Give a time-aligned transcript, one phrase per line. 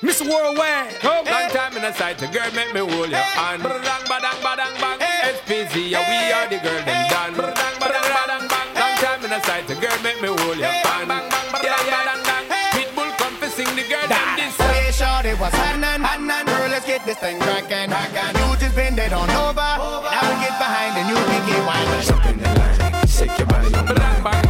[0.00, 0.94] Miss Worldwide.
[1.00, 1.32] Come hey.
[1.32, 3.62] long time in the sight, the girl make me hold your hand.
[3.62, 4.98] Badang, badang, badang, bang.
[5.42, 7.34] SPZ, yeah, we are the girl, them done.
[7.34, 8.68] Badang, badang, badang, bang.
[8.78, 11.08] Long time in the sight, the girl make me hold your hand.
[11.08, 12.46] Bang, bang, badang, badang, bang.
[12.78, 14.54] Pitbull confessing the girl, them this.
[14.70, 16.46] Hey, short, it was Hanan, Hanan.
[16.46, 18.38] Girl, let's get this thing crackin', crackin'.
[18.38, 19.66] You just bend it on over.
[19.82, 20.06] over.
[20.14, 22.06] And I get behind and you can get windin'.
[22.06, 24.47] Jump in the line, shake your body, badang, bang.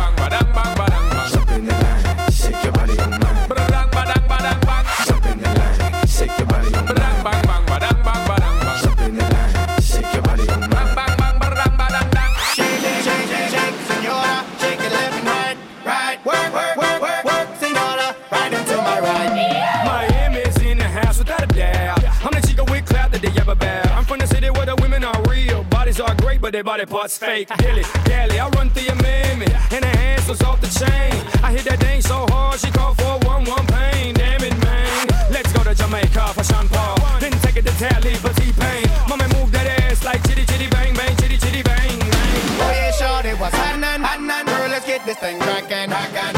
[26.58, 27.48] Everybody body parts fake.
[27.58, 31.14] Dilly, dally, I run through your mammy, and her hands was off the chain.
[31.40, 34.12] I hit that thing so hard, she called for one one pain.
[34.14, 35.06] Damn it, man.
[35.30, 36.98] Let's go to Jamaica for Sean Paul.
[37.20, 38.90] Then take it to Tally for T-Pain.
[39.08, 42.42] Mommy move that ass like chitty chitty bang bang, chitty chitty bang bang.
[42.58, 44.46] Oh yeah, sure, it was happening, happening.
[44.52, 46.37] Girl, let's get this thing crackin'.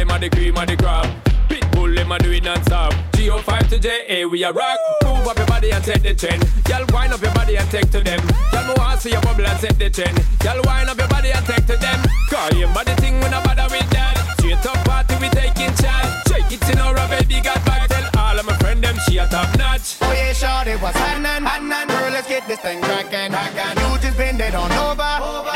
[0.00, 1.04] them a the cream of the crop.
[1.48, 2.92] Pitbull, them a do it non-stop.
[3.12, 4.78] G05 to JA, we a rock.
[5.04, 6.42] Move up your body and set the trend.
[6.68, 8.20] Y'all wind up your body and take to them.
[8.52, 10.16] Y'all move on, see your bubble and set the trend.
[10.42, 12.00] Y'all wind up your body and take to them.
[12.30, 14.16] Call your body thing when I bother with that.
[14.38, 16.08] Straight up party, we taking charge.
[16.32, 17.88] Shake it in our baby got back.
[17.90, 20.00] Tell all of my friend them she a top notch.
[20.00, 21.44] Oh yeah, shorty, what's happening?
[21.44, 23.36] Girl, let's get this thing crackin'.
[23.36, 25.12] You just bend it on over.
[25.20, 25.49] over.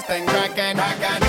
[0.00, 0.76] this thing cracking.
[0.76, 1.19] cracking.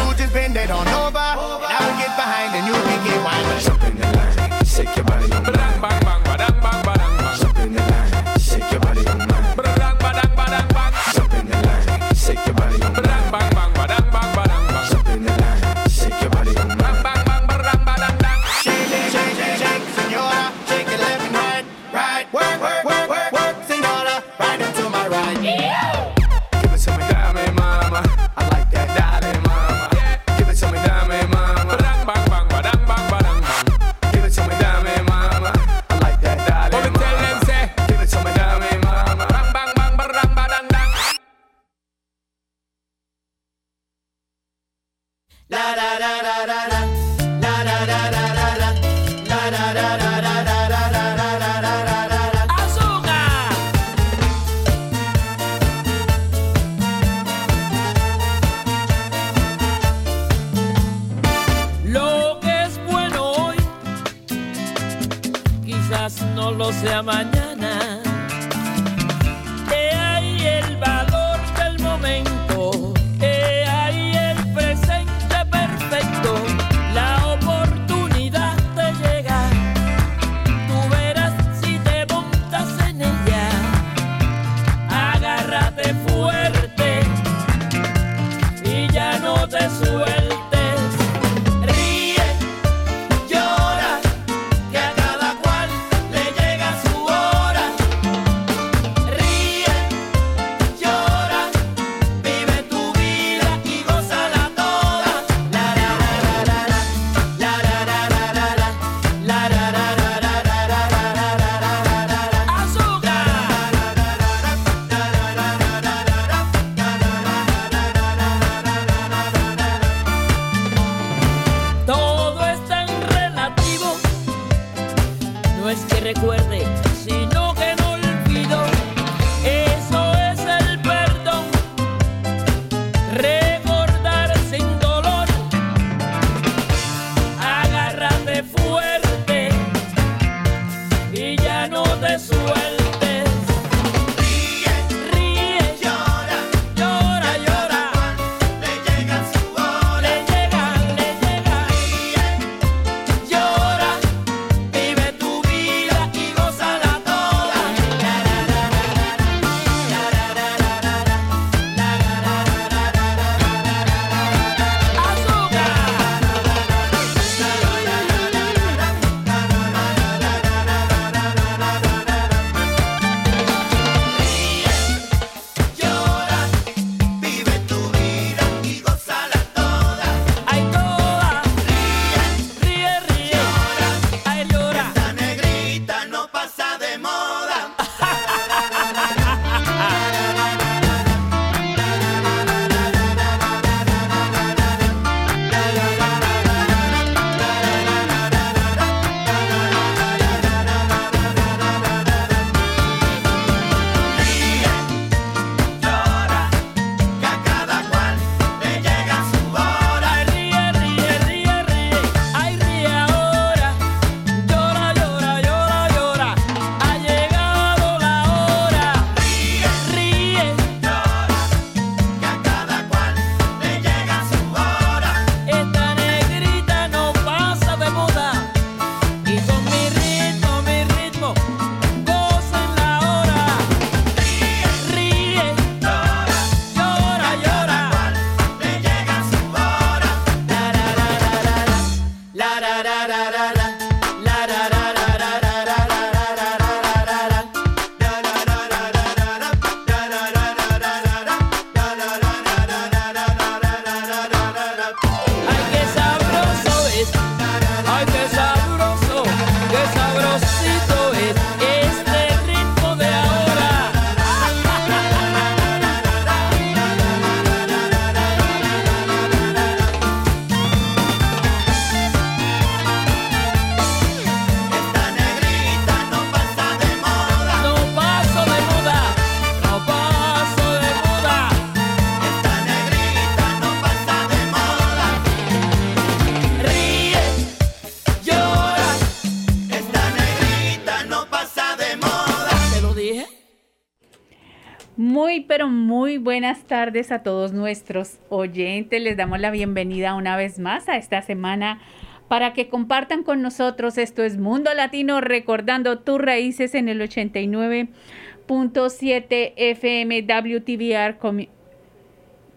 [296.17, 299.01] Buenas tardes a todos nuestros oyentes.
[299.01, 301.79] Les damos la bienvenida una vez más a esta semana
[302.27, 303.97] para que compartan con nosotros.
[303.97, 311.17] Esto es Mundo Latino, recordando tus raíces en el 89.7 FM WTVR,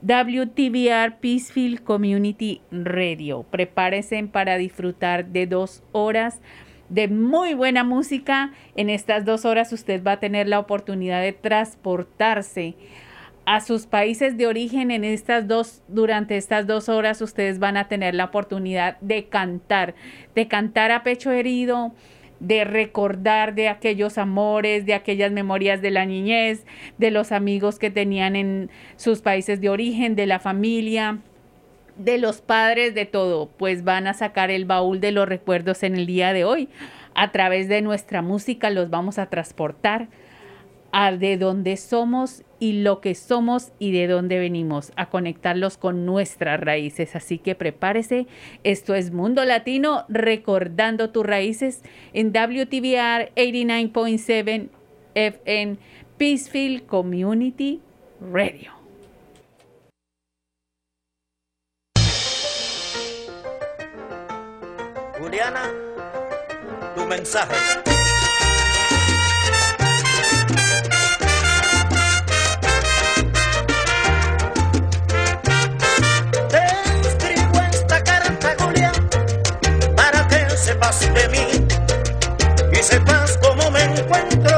[0.03, 3.45] WTVR Peacefield Community Radio.
[3.45, 6.41] Prepárense para disfrutar de dos horas
[6.89, 8.53] de muy buena música.
[8.77, 12.75] En estas dos horas usted va a tener la oportunidad de transportarse
[13.47, 17.89] a sus países de origen en estas dos, durante estas dos horas ustedes van a
[17.89, 19.95] tener la oportunidad de cantar,
[20.35, 21.93] de cantar a pecho herido,
[22.41, 26.67] de recordar de aquellos amores, de aquellas memorias de la niñez,
[26.99, 31.19] de los amigos que tenían en sus países de origen, de la familia,
[31.97, 35.95] de los padres, de todo, pues van a sacar el baúl de los recuerdos en
[35.95, 36.69] el día de hoy.
[37.15, 40.09] A través de nuestra música los vamos a transportar
[40.97, 46.07] a de donde somos y lo que somos y de dónde venimos, a conectarlos con
[46.07, 47.17] nuestras raíces.
[47.17, 48.29] Así que prepárese,
[48.63, 51.83] esto es Mundo Latino, recordando tus raíces
[52.13, 54.69] en WTVR 89.7
[55.17, 55.79] FN
[56.17, 57.81] Peacefield Community
[58.21, 58.71] Radio.
[65.19, 65.73] Juliana,
[66.95, 67.94] tu mensaje.
[80.81, 81.67] De mí
[82.73, 84.54] y sepas cómo me encuentro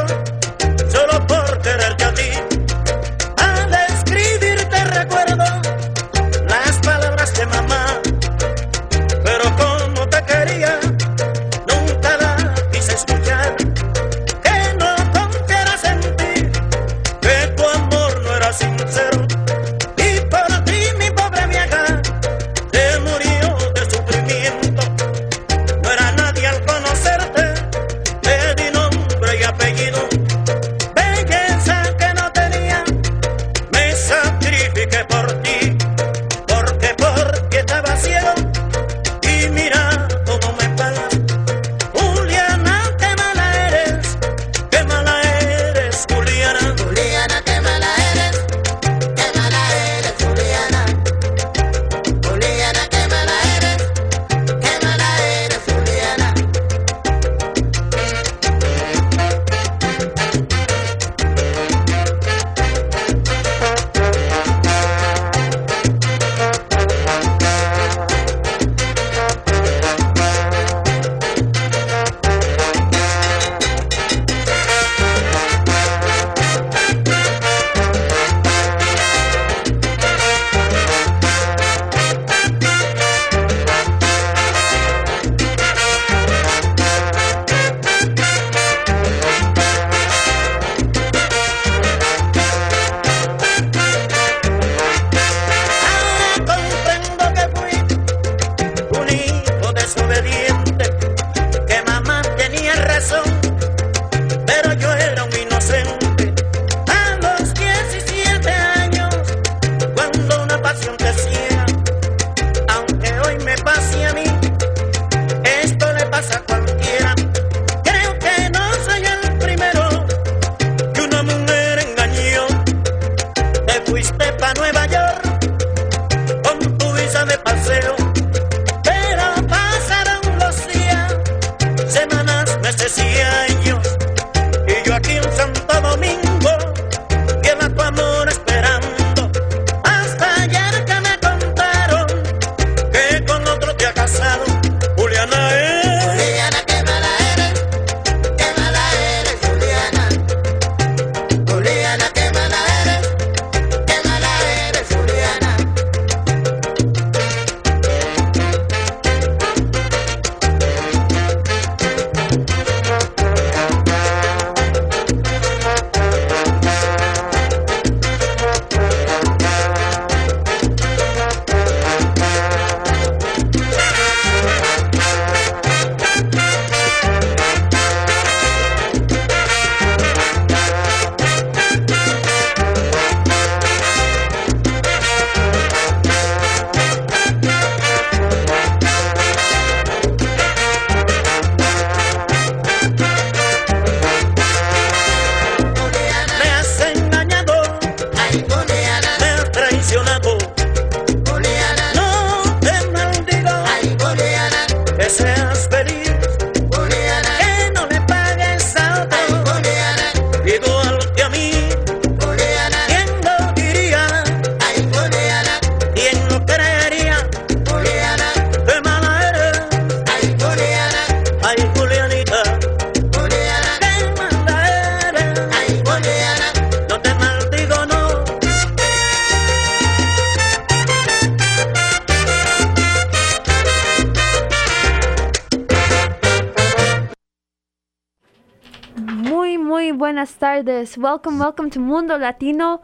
[240.96, 242.80] Welcome, welcome to Mundo Latino,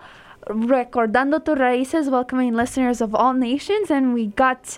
[0.47, 3.91] recordando tus raíces, welcoming listeners of all nations.
[3.91, 4.77] And we got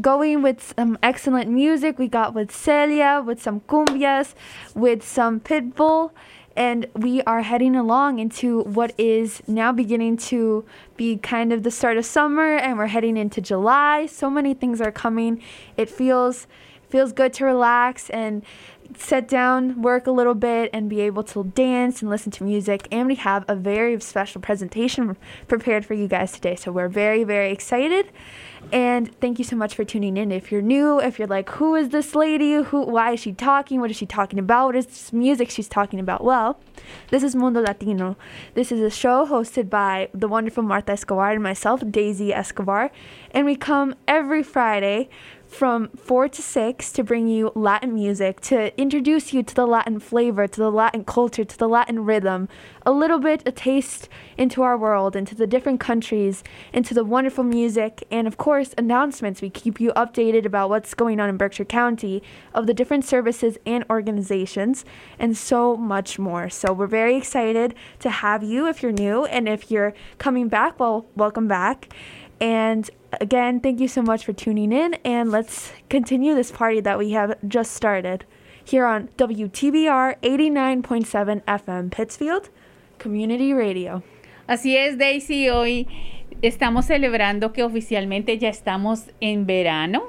[0.00, 1.98] going with some excellent music.
[1.98, 4.32] We got with Celia, with some cumbias,
[4.74, 6.12] with some pitbull.
[6.56, 10.64] And we are heading along into what is now beginning to
[10.96, 14.06] be kind of the start of summer, and we're heading into July.
[14.06, 15.42] So many things are coming.
[15.76, 16.46] It feels
[16.90, 18.42] feels good to relax and
[18.98, 22.88] sit down, work a little bit, and be able to dance and listen to music.
[22.90, 25.16] And we have a very special presentation
[25.48, 26.56] prepared for you guys today.
[26.56, 28.10] So we're very, very excited.
[28.72, 30.30] And thank you so much for tuning in.
[30.30, 32.54] If you're new, if you're like, who is this lady?
[32.54, 33.80] Who why is she talking?
[33.80, 34.66] What is she talking about?
[34.66, 36.22] What is this music she's talking about?
[36.22, 36.60] Well,
[37.10, 38.16] this is Mundo Latino.
[38.54, 42.90] This is a show hosted by the wonderful Martha Escobar and myself, Daisy Escobar.
[43.32, 45.08] And we come every Friday
[45.50, 49.98] from 4 to 6 to bring you Latin music, to introduce you to the Latin
[49.98, 52.48] flavor, to the Latin culture, to the Latin rhythm,
[52.86, 57.44] a little bit a taste into our world, into the different countries, into the wonderful
[57.44, 59.42] music, and of course, announcements.
[59.42, 62.22] We keep you updated about what's going on in Berkshire County,
[62.54, 64.84] of the different services and organizations,
[65.18, 66.48] and so much more.
[66.48, 70.78] So we're very excited to have you if you're new, and if you're coming back,
[70.78, 71.92] well, welcome back.
[72.40, 72.88] And
[73.20, 77.10] again, thank you so much for tuning in, and let's continue this party that we
[77.12, 78.24] have just started
[78.64, 82.48] here on WTBR 89.7 FM Pittsfield
[82.98, 84.02] Community Radio.
[84.48, 85.86] Así es, Daisy, hoy
[86.42, 90.04] estamos celebrando que oficialmente ya estamos en verano.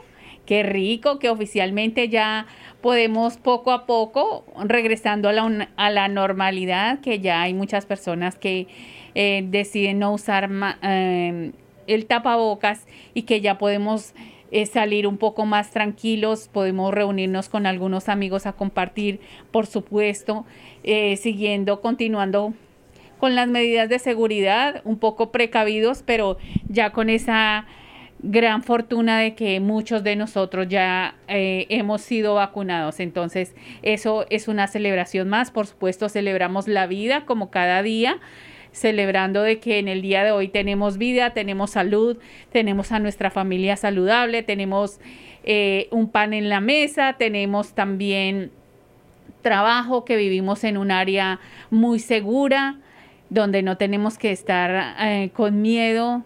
[0.45, 2.47] Qué rico que oficialmente ya
[2.81, 8.37] podemos poco a poco regresando a la, a la normalidad, que ya hay muchas personas
[8.37, 8.67] que
[9.13, 10.49] eh, deciden no usar
[10.81, 11.51] eh,
[11.87, 14.13] el tapabocas y que ya podemos
[14.51, 19.21] eh, salir un poco más tranquilos, podemos reunirnos con algunos amigos a compartir,
[19.51, 20.45] por supuesto,
[20.83, 22.53] eh, siguiendo, continuando
[23.17, 27.65] con las medidas de seguridad, un poco precavidos, pero ya con esa
[28.23, 32.99] gran fortuna de que muchos de nosotros ya eh, hemos sido vacunados.
[32.99, 35.49] Entonces, eso es una celebración más.
[35.51, 38.19] Por supuesto, celebramos la vida como cada día
[38.71, 42.17] celebrando de que en el día de hoy tenemos vida, tenemos salud,
[42.51, 44.99] tenemos a nuestra familia saludable, tenemos
[45.43, 48.51] eh, un pan en la mesa, tenemos también
[49.41, 52.77] trabajo, que vivimos en un área muy segura,
[53.29, 56.23] donde no tenemos que estar eh, con miedo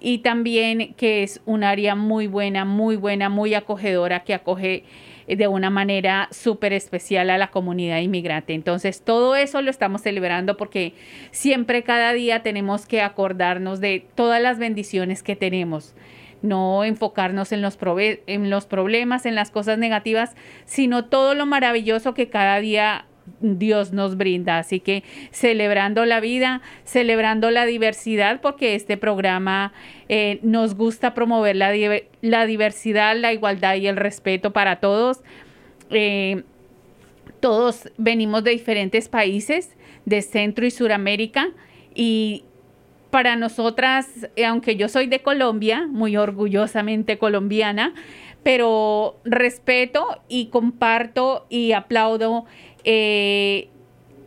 [0.00, 4.84] y también que es un área muy buena, muy buena, muy acogedora, que acoge
[5.26, 8.54] de una manera súper especial a la comunidad inmigrante.
[8.54, 10.94] Entonces, todo eso lo estamos celebrando porque
[11.30, 15.94] siempre, cada día tenemos que acordarnos de todas las bendiciones que tenemos
[16.42, 17.78] no enfocarnos en los,
[18.26, 23.06] en los problemas, en las cosas negativas, sino todo lo maravilloso que cada día
[23.40, 24.58] Dios nos brinda.
[24.58, 29.72] Así que celebrando la vida, celebrando la diversidad, porque este programa
[30.08, 31.72] eh, nos gusta promover la,
[32.20, 35.20] la, diversidad, la igualdad y el respeto para todos.
[35.90, 36.42] Eh,
[37.40, 41.48] todos venimos de diferentes países, de Centro y Suramérica,
[41.94, 42.44] y
[43.10, 47.92] para nosotras, eh, aunque yo soy de Colombia, muy orgullosamente colombiana,
[48.42, 52.46] pero respeto y comparto y aplaudo
[52.84, 53.68] eh,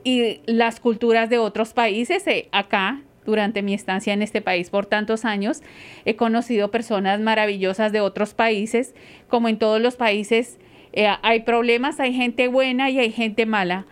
[0.03, 2.25] y las culturas de otros países.
[2.27, 5.61] Eh, acá, durante mi estancia en este país por tantos años,
[6.05, 8.94] he conocido personas maravillosas de otros países.
[9.27, 10.59] Como en todos los países,
[10.94, 13.85] eh, hay problemas, hay gente buena y hay gente mala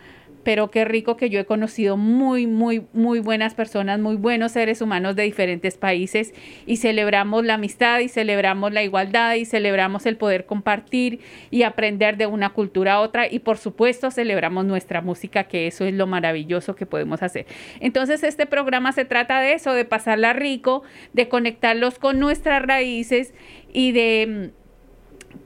[0.43, 4.82] pero qué rico que yo he conocido muy, muy, muy buenas personas, muy buenos seres
[4.82, 6.34] humanos de diferentes países
[6.65, 11.19] y celebramos la amistad y celebramos la igualdad y celebramos el poder compartir
[11.51, 15.86] y aprender de una cultura a otra y por supuesto celebramos nuestra música, que eso
[15.86, 17.45] es lo maravilloso que podemos hacer.
[17.79, 23.34] Entonces este programa se trata de eso, de pasarla rico, de conectarlos con nuestras raíces
[23.71, 24.63] y de mm,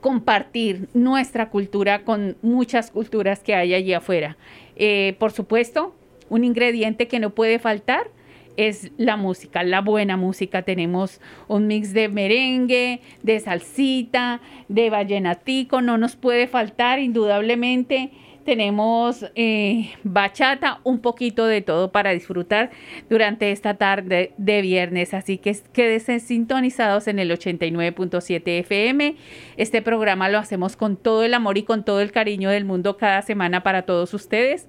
[0.00, 4.36] compartir nuestra cultura con muchas culturas que hay allí afuera.
[4.78, 5.94] Eh, por supuesto,
[6.30, 8.10] un ingrediente que no puede faltar
[8.56, 10.62] es la música, la buena música.
[10.62, 18.10] Tenemos un mix de merengue, de salsita, de vallenatico, no nos puede faltar indudablemente.
[18.48, 22.70] Tenemos eh, bachata, un poquito de todo para disfrutar
[23.10, 25.12] durante esta tarde de viernes.
[25.12, 29.16] Así que quédense sintonizados en el 89.7 FM.
[29.58, 32.96] Este programa lo hacemos con todo el amor y con todo el cariño del mundo
[32.96, 34.66] cada semana para todos ustedes,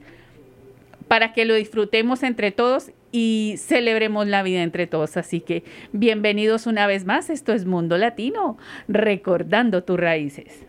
[1.08, 5.16] para que lo disfrutemos entre todos y celebremos la vida entre todos.
[5.16, 5.64] Así que
[5.94, 7.30] bienvenidos una vez más.
[7.30, 8.58] Esto es Mundo Latino,
[8.90, 10.66] recordando tus raíces.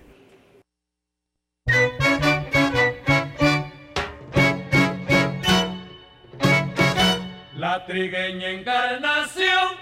[7.60, 9.76] La trigueña encarnación,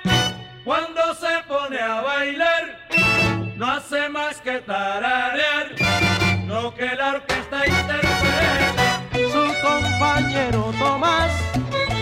[0.64, 2.88] cuando se pone a bailar,
[3.54, 5.76] no hace más que tararear
[6.48, 9.00] lo que la orquesta interpreta.
[9.12, 11.30] Su compañero Tomás,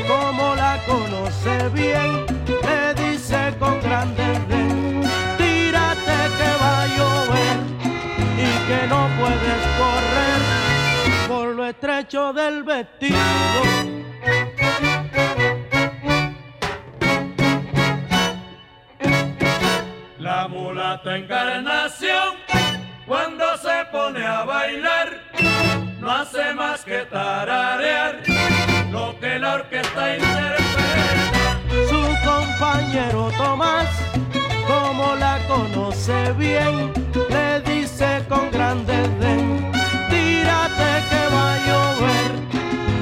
[0.08, 5.02] como la conoce bien, le dice con gran desdén,
[5.36, 7.58] tírate que va a llover
[8.38, 14.06] y que no puedes correr por lo estrecho del vestido.
[20.86, 22.36] Mulata encarnación,
[23.06, 25.20] cuando se pone a bailar,
[25.98, 28.22] no hace más que tararear
[28.92, 31.58] lo que la orquesta interpreta.
[31.88, 33.88] Su compañero Tomás,
[34.68, 36.92] como la conoce bien,
[37.30, 39.72] le dice con gran desdén,
[40.08, 42.30] tírate que va a llover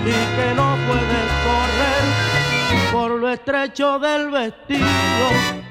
[0.07, 5.65] y que no puedes correr por lo estrecho del vestido.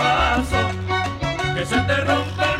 [0.00, 0.56] Paso,
[1.54, 2.59] que se te rompe el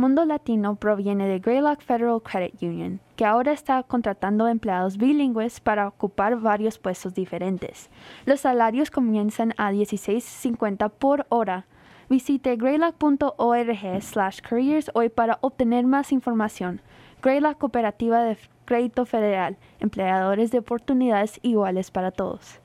[0.00, 5.86] Mundo Latino proviene de Greylock Federal Credit Union, que ahora está contratando empleados bilingües para
[5.86, 7.90] ocupar varios puestos diferentes.
[8.24, 11.66] Los salarios comienzan a $16.50 por hora.
[12.08, 16.80] Visite greylock.org slash careers hoy para obtener más información.
[17.22, 22.58] Greylock Cooperativa de Crédito Federal, empleadores de oportunidades iguales para todos.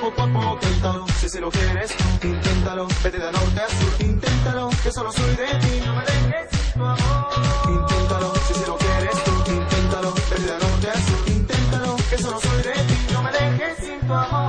[0.00, 0.58] poco
[1.18, 5.46] si si lo quieres, inténtalo, vete de norte a sur, inténtalo, que solo soy de
[5.58, 7.26] ti, no me dejes sin tu amor,
[7.68, 12.40] inténtalo, si si lo quieres, tú, inténtalo, vete de norte a sur, inténtalo, que solo
[12.40, 14.47] soy de ti, no me dejes sin tu amor.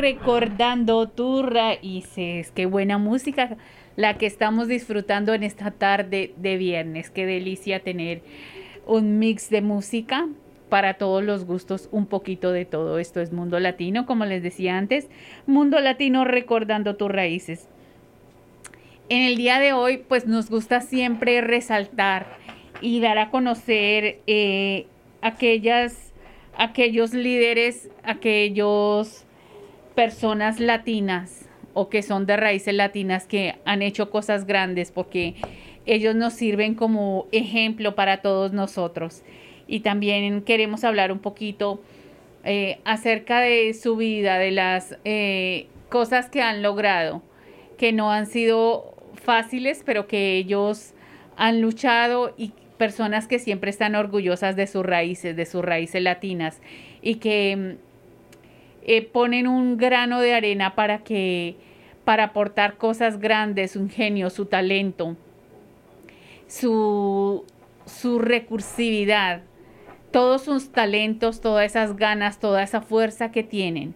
[0.00, 2.50] Recordando tus raíces.
[2.52, 3.56] Qué buena música
[3.96, 7.10] la que estamos disfrutando en esta tarde de viernes.
[7.10, 8.22] Qué delicia tener
[8.86, 10.26] un mix de música
[10.70, 12.98] para todos los gustos, un poquito de todo.
[12.98, 15.08] Esto es Mundo Latino, como les decía antes.
[15.46, 17.68] Mundo Latino recordando tus raíces.
[19.10, 22.38] En el día de hoy, pues nos gusta siempre resaltar
[22.80, 24.86] y dar a conocer eh,
[25.20, 26.14] aquellas,
[26.56, 29.26] aquellos líderes, aquellos
[29.94, 35.34] personas latinas o que son de raíces latinas que han hecho cosas grandes porque
[35.86, 39.22] ellos nos sirven como ejemplo para todos nosotros.
[39.66, 41.80] Y también queremos hablar un poquito
[42.44, 47.22] eh, acerca de su vida, de las eh, cosas que han logrado,
[47.78, 50.94] que no han sido fáciles, pero que ellos
[51.36, 56.60] han luchado y personas que siempre están orgullosas de sus raíces, de sus raíces latinas
[57.02, 57.89] y que mm,
[58.82, 61.56] eh, ponen un grano de arena para que
[62.04, 65.16] para aportar cosas grandes, su ingenio, su talento,
[66.48, 67.44] su,
[67.84, 69.42] su recursividad,
[70.10, 73.94] todos sus talentos, todas esas ganas, toda esa fuerza que tienen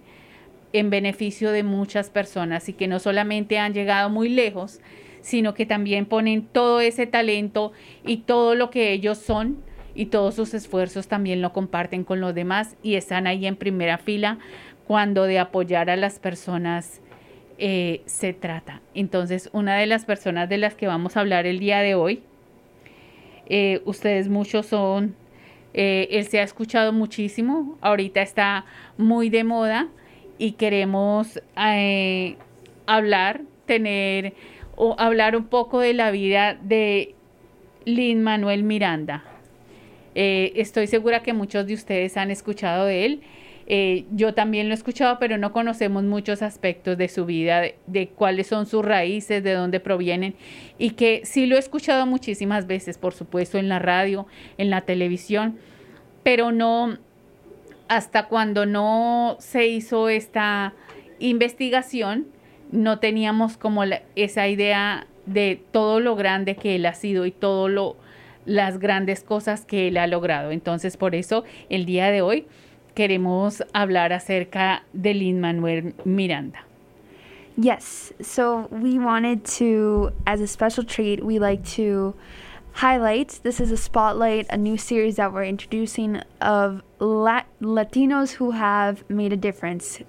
[0.72, 4.80] en beneficio de muchas personas y que no solamente han llegado muy lejos,
[5.20, 7.72] sino que también ponen todo ese talento
[8.05, 9.57] y todo lo que ellos son
[9.95, 13.99] y todos sus esfuerzos también lo comparten con los demás y están ahí en primera
[13.99, 14.39] fila
[14.87, 17.01] cuando de apoyar a las personas
[17.57, 18.82] eh, se trata.
[18.95, 22.22] Entonces, una de las personas de las que vamos a hablar el día de hoy,
[23.47, 25.14] eh, ustedes muchos son,
[25.72, 28.64] eh, él se ha escuchado muchísimo, ahorita está
[28.99, 29.89] muy de moda
[30.37, 31.41] y queremos
[32.87, 34.35] hablar, tener
[34.74, 37.14] o hablar un poco de la vida de
[37.85, 39.22] Lin Manuel Miranda.
[40.16, 43.22] Estoy segura que muchos de ustedes han escuchado de él.
[43.66, 48.08] Eh, yo también lo he escuchado, pero no conocemos muchos aspectos de su vida, de,
[48.08, 50.34] cuáles son sus raíces, de dónde provienen,
[50.78, 54.26] y que sí lo he escuchado muchísimas veces, por supuesto, en la radio,
[54.58, 55.56] en la televisión,
[56.22, 56.98] pero no
[57.88, 60.72] hasta cuando no se hizo esta
[61.18, 62.26] investigación,
[62.70, 67.30] no teníamos como la- esa idea de todo lo grande que él ha sido y
[67.30, 67.96] todo lo
[68.46, 70.50] las grandes cosas que él ha logrado.
[70.50, 72.46] Entonces, por eso el día de hoy
[72.95, 76.59] queremos hablar acerca de Lin Manuel Miranda.
[77.57, 78.12] Yes.
[78.20, 82.14] So we wanted to, as a special treat, we like to
[82.72, 83.38] highlight.
[83.45, 89.09] This is a spotlight, a new series that we're introducing of Lat- Latinos who have
[89.09, 90.01] made a difference,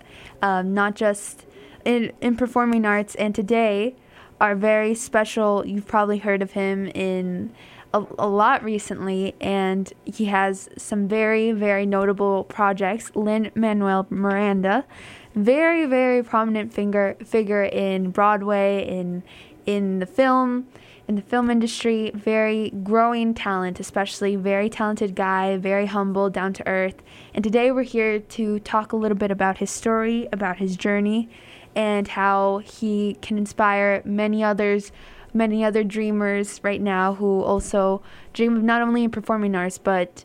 [0.41, 1.45] um, not just
[1.85, 3.13] in, in performing arts.
[3.15, 3.95] And today,
[4.41, 7.53] our very special, you've probably heard of him in
[7.95, 13.09] a, a lot recently, and he has some very, very notable projects.
[13.15, 14.85] Lin Manuel Miranda,
[15.33, 19.23] very, very prominent finger, figure in Broadway, in
[19.65, 20.67] in the film,
[21.07, 26.67] in the film industry, very growing talent, especially very talented guy, very humble, down to
[26.67, 27.01] earth.
[27.33, 31.29] And today we're here to talk a little bit about his story, about his journey,
[31.75, 34.91] and how he can inspire many others,
[35.35, 38.01] many other dreamers right now who also
[38.33, 40.23] dream of not only performing arts, but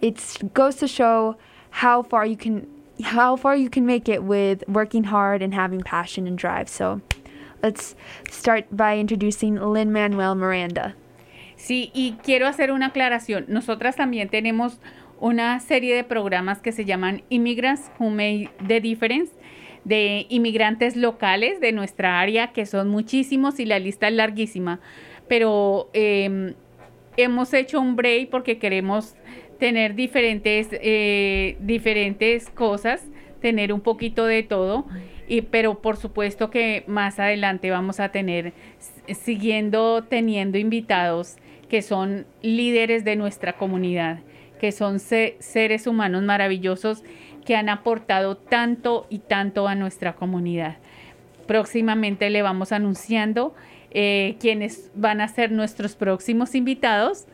[0.00, 1.36] it goes to show
[1.70, 2.66] how far you can
[3.02, 6.68] how far you can make it with working hard and having passion and drive.
[6.68, 7.00] So
[7.62, 7.96] let's
[8.30, 10.94] start by introducing Lin Manuel Miranda.
[11.56, 13.48] Sí, y quiero hacer una aclaración.
[13.48, 14.78] Nosotras también tenemos
[15.20, 19.32] una serie de programas que se llaman Immigrants Who Made the Difference
[19.84, 24.80] de inmigrantes locales de nuestra área, que son muchísimos y la lista es larguísima.
[25.28, 26.54] Pero eh,
[27.16, 29.16] hemos hecho un break porque queremos
[29.58, 33.06] tener diferentes, eh, diferentes cosas,
[33.40, 34.86] tener un poquito de todo.
[35.28, 38.52] Y, pero por supuesto que más adelante vamos a tener,
[39.08, 41.36] siguiendo teniendo invitados
[41.68, 44.20] que son líderes de nuestra comunidad,
[44.60, 47.02] que son se- seres humanos maravillosos
[47.44, 50.76] que han aportado tanto y tanto a nuestra comunidad.
[51.46, 53.54] Próximamente le vamos anunciando
[53.90, 57.26] eh, quiénes van a ser nuestros próximos invitados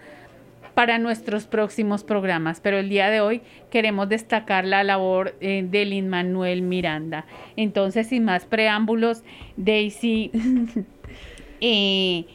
[0.74, 5.84] para nuestros próximos programas, pero el día de hoy queremos destacar la labor eh, de
[5.84, 7.26] Lin Manuel Miranda.
[7.56, 9.24] Entonces, sin más preámbulos,
[9.56, 10.30] Daisy,
[11.60, 12.26] eh,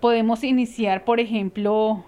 [0.00, 2.04] podemos iniciar, por ejemplo,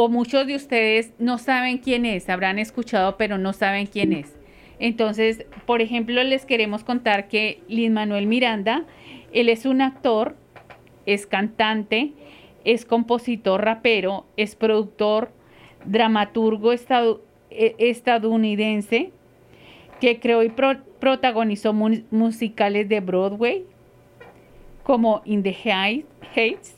[0.00, 4.38] o muchos de ustedes no saben quién es, habrán escuchado, pero no saben quién es.
[4.78, 8.84] Entonces, por ejemplo, les queremos contar que Lin Manuel Miranda,
[9.32, 10.36] él es un actor,
[11.04, 12.12] es cantante,
[12.64, 15.32] es compositor rapero, es productor,
[15.84, 19.10] dramaturgo eh, estadounidense
[20.00, 23.64] que creó y pro- protagonizó mu- musicales de Broadway
[24.84, 26.04] como In the Hei-
[26.36, 26.76] Heights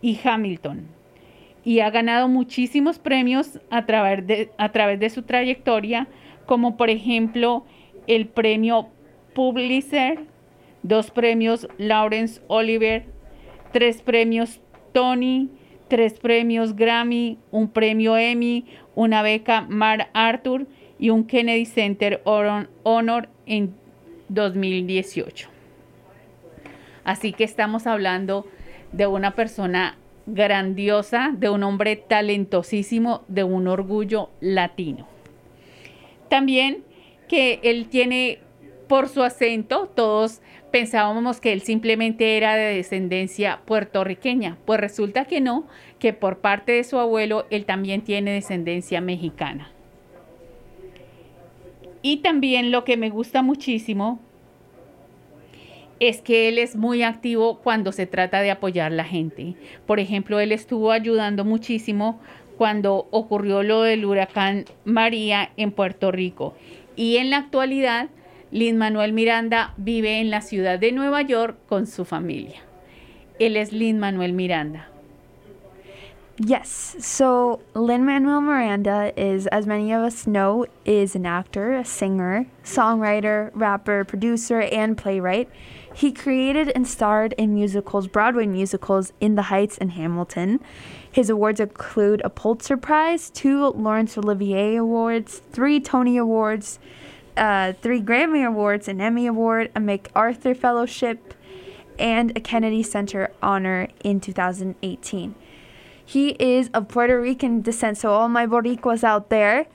[0.00, 0.94] y Hamilton.
[1.66, 6.06] Y ha ganado muchísimos premios a través de, a través de su trayectoria,
[6.46, 7.66] como por ejemplo
[8.06, 8.86] el premio
[9.34, 10.20] Pulitzer,
[10.84, 13.06] dos premios Lawrence Oliver,
[13.72, 14.60] tres premios
[14.92, 15.50] Tony,
[15.88, 18.64] tres premios Grammy, un premio Emmy,
[18.94, 20.68] una beca Mar Arthur
[21.00, 23.74] y un Kennedy Center Honor- Honor en
[24.28, 25.48] 2018.
[27.02, 28.46] Así que estamos hablando
[28.92, 35.06] de una persona grandiosa, de un hombre talentosísimo, de un orgullo latino.
[36.28, 36.84] También
[37.28, 38.40] que él tiene
[38.88, 45.40] por su acento, todos pensábamos que él simplemente era de descendencia puertorriqueña, pues resulta que
[45.40, 45.66] no,
[45.98, 49.70] que por parte de su abuelo él también tiene descendencia mexicana.
[52.02, 54.20] Y también lo que me gusta muchísimo
[56.00, 59.54] es que él es muy activo cuando se trata de apoyar la gente.
[59.86, 62.20] Por ejemplo, él estuvo ayudando muchísimo
[62.56, 66.54] cuando ocurrió lo del huracán María en Puerto Rico.
[66.96, 68.08] Y en la actualidad,
[68.50, 72.62] Lin Manuel Miranda vive en la ciudad de Nueva York con su familia.
[73.38, 74.88] Él es Lin Manuel Miranda.
[76.38, 76.96] Yes.
[77.00, 82.46] So Lin Manuel Miranda is, as many of us know, is an actor, a singer,
[82.62, 85.48] songwriter, rapper, producer, and playwright.
[85.96, 90.60] He created and starred in musicals, Broadway musicals, In the Heights and Hamilton.
[91.10, 96.78] His awards include a Pulitzer Prize, two Laurence Olivier Awards, three Tony Awards,
[97.34, 101.32] uh, three Grammy Awards, an Emmy Award, a MacArthur Fellowship,
[101.98, 105.34] and a Kennedy Center honor in 2018.
[106.04, 109.66] He is of Puerto Rican descent, so all my Boricuas out there.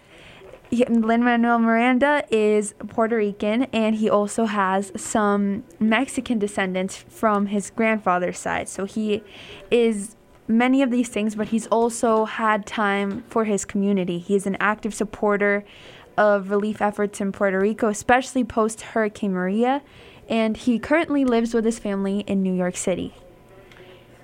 [0.72, 7.70] Lin Manuel Miranda is Puerto Rican, and he also has some Mexican descendants from his
[7.72, 8.70] grandfather's side.
[8.70, 9.22] So he
[9.70, 10.16] is
[10.48, 14.18] many of these things, but he's also had time for his community.
[14.18, 15.66] He's an active supporter
[16.18, 19.82] of relief efforts in Puerto Rico, especially post Hurricane Maria,
[20.30, 23.14] and he currently lives with his family in New York City.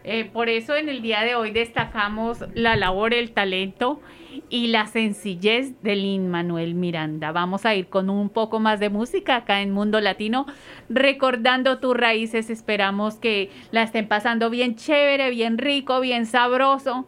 [0.05, 3.99] Eh, por eso en el día de hoy destacamos la labor, el talento
[4.49, 7.31] y la sencillez de Lin Manuel Miranda.
[7.31, 10.45] Vamos a ir con un poco más de música acá en Mundo Latino,
[10.89, 12.49] recordando tus raíces.
[12.49, 17.05] Esperamos que la estén pasando bien chévere, bien rico, bien sabroso.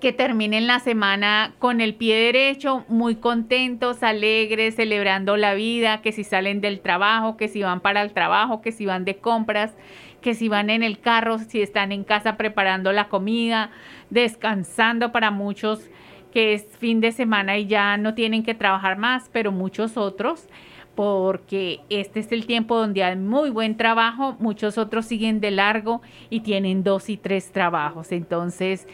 [0.00, 6.12] Que terminen la semana con el pie derecho, muy contentos, alegres, celebrando la vida, que
[6.12, 9.74] si salen del trabajo, que si van para el trabajo, que si van de compras,
[10.20, 13.70] que si van en el carro, si están en casa preparando la comida,
[14.10, 15.88] descansando para muchos
[16.32, 20.48] que es fin de semana y ya no tienen que trabajar más, pero muchos otros,
[20.94, 26.02] porque este es el tiempo donde hay muy buen trabajo, muchos otros siguen de largo
[26.28, 28.12] y tienen dos y tres trabajos.
[28.12, 28.86] Entonces,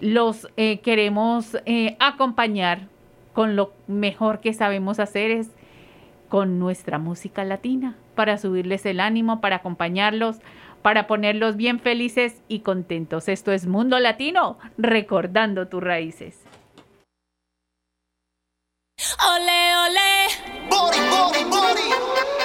[0.00, 2.88] los eh, queremos eh, acompañar
[3.32, 5.50] con lo mejor que sabemos hacer es
[6.32, 10.38] con nuestra música latina para subirles el ánimo, para acompañarlos,
[10.80, 13.28] para ponerlos bien felices y contentos.
[13.28, 16.40] Esto es Mundo Latino, recordando tus raíces.
[19.28, 20.70] Ole, ole.
[20.70, 22.41] Body, body, body.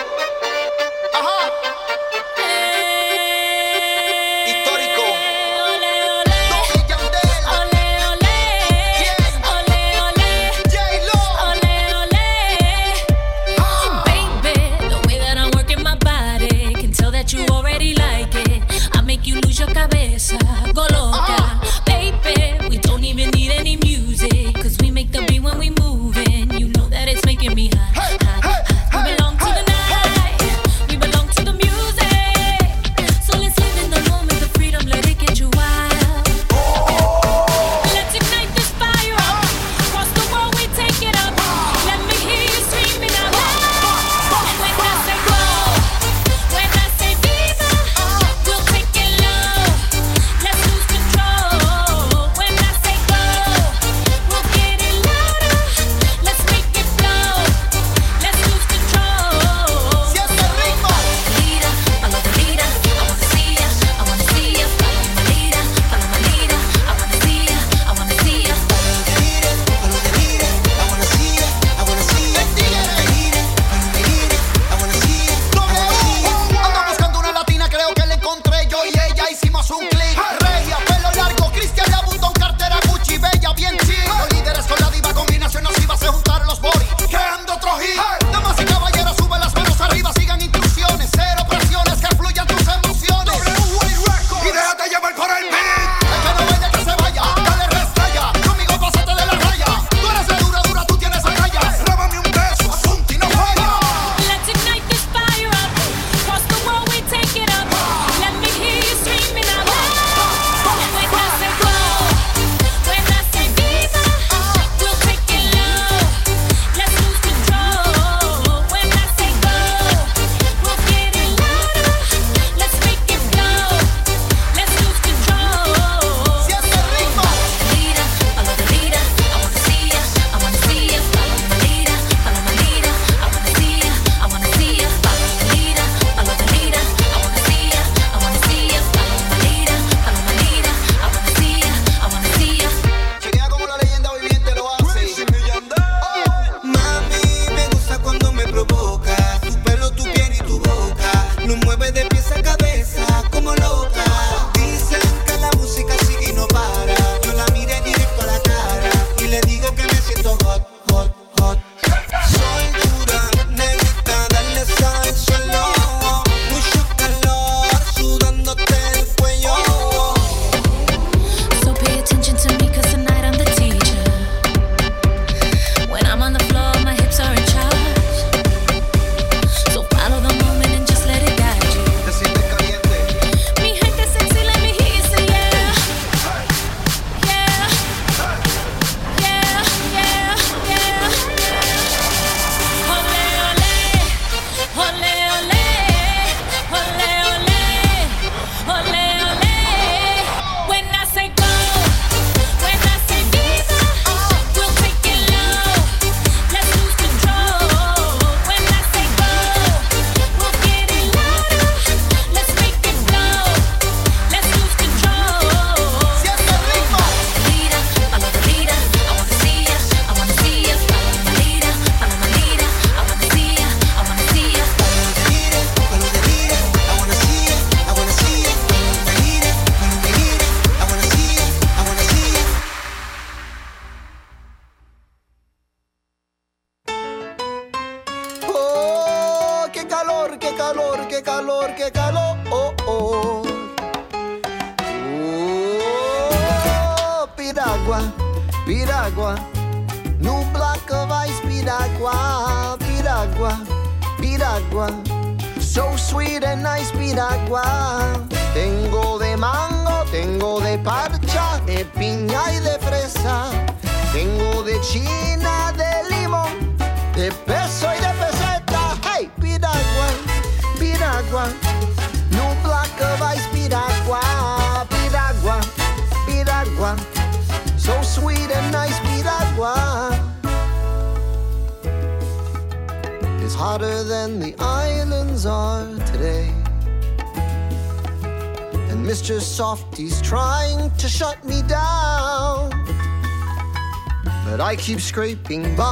[295.17, 295.86] Scraping by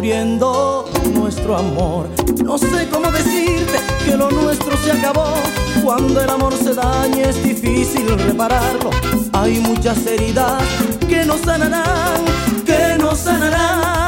[0.00, 2.08] muriendo nuestro amor.
[2.42, 5.34] No sé cómo decirte que lo nuestro se acabó.
[5.84, 8.88] Cuando el amor se daña es difícil repararlo.
[9.34, 10.62] Hay muchas heridas
[11.06, 12.24] que no sanarán,
[12.64, 13.99] que no sanarán.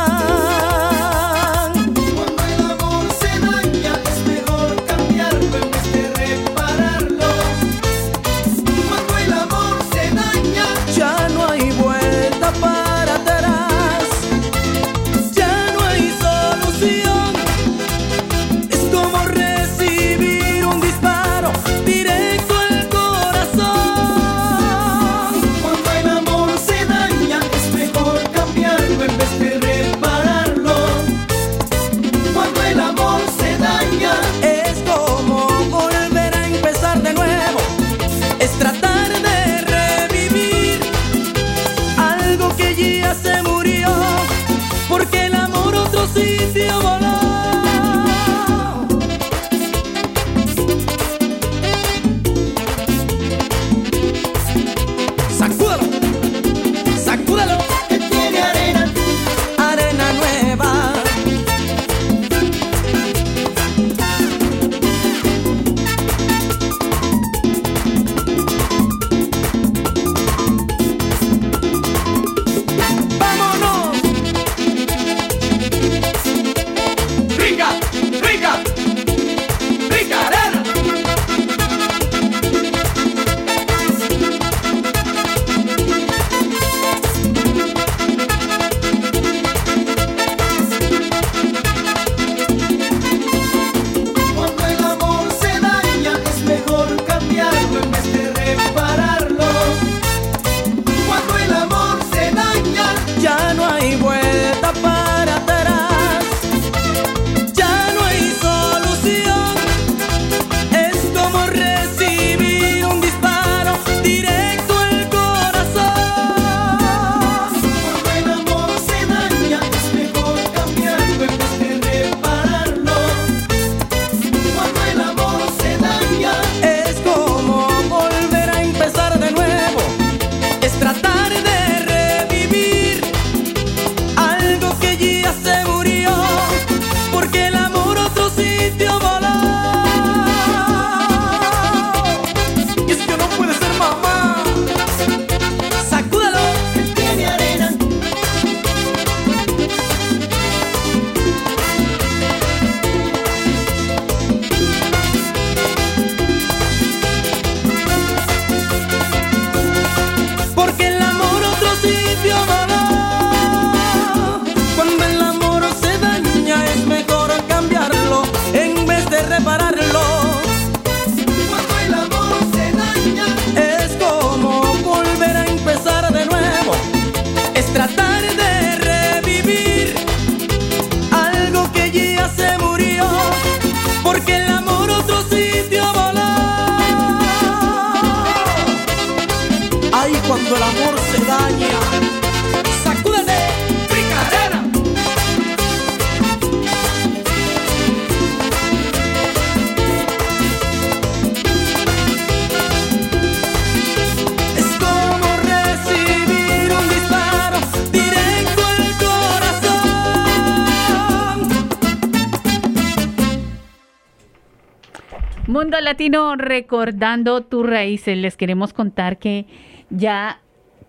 [215.73, 218.19] Mundo Latino recordando tus raíces.
[218.19, 219.47] Les queremos contar que
[219.89, 220.43] ya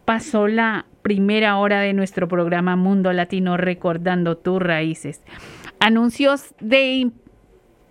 [0.04, 5.24] pasó la primera hora de nuestro programa Mundo Latino recordando tus raíces.
[5.80, 6.96] Anuncios de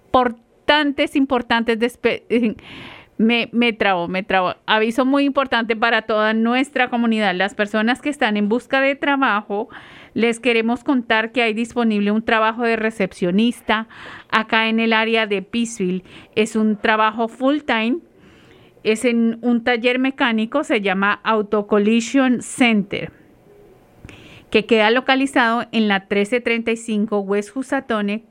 [0.05, 1.99] importantes, importantes
[3.17, 4.57] Me, me trabo, me trabo.
[4.67, 7.35] Aviso muy importante para toda nuestra comunidad.
[7.35, 9.71] Las personas que están en busca de trabajo,
[10.15, 13.89] les queremos contar que hay disponible un trabajo de recepcionista
[14.31, 16.05] acá en el área de Peaceville.
[16.35, 17.99] Es un trabajo full time.
[18.83, 23.13] Es en un taller mecánico, se llama Auto Collision Center,
[24.51, 28.25] que queda localizado en la 1335 West Housatonic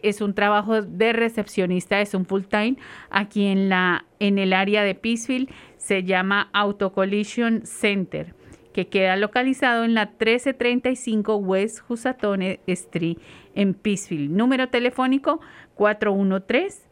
[0.04, 2.76] es un trabajo de recepcionista, es un full time
[3.10, 5.48] aquí en, la, en el área de Peaceville.
[5.78, 8.36] Se llama Auto Collision Center
[8.74, 13.18] que queda localizado en la 1335 West Husatone Street
[13.56, 14.30] en Peaceville.
[14.30, 15.40] Número telefónico
[15.74, 16.84] 413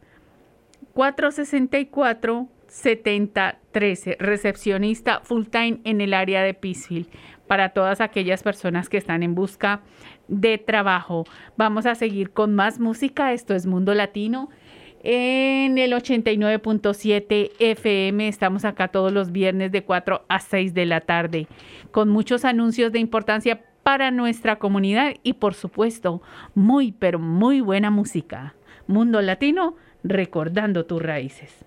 [0.92, 4.16] 464 7013.
[4.18, 7.08] Recepcionista full time en el área de Peaceville
[7.46, 9.82] para todas aquellas personas que están en busca
[10.28, 11.24] de trabajo.
[11.56, 13.32] Vamos a seguir con más música.
[13.32, 14.50] Esto es Mundo Latino.
[15.02, 21.00] En el 89.7 FM estamos acá todos los viernes de 4 a 6 de la
[21.00, 21.46] tarde
[21.92, 26.22] con muchos anuncios de importancia para nuestra comunidad y por supuesto
[26.56, 28.56] muy pero muy buena música.
[28.88, 31.64] Mundo Latino recordando tus raíces.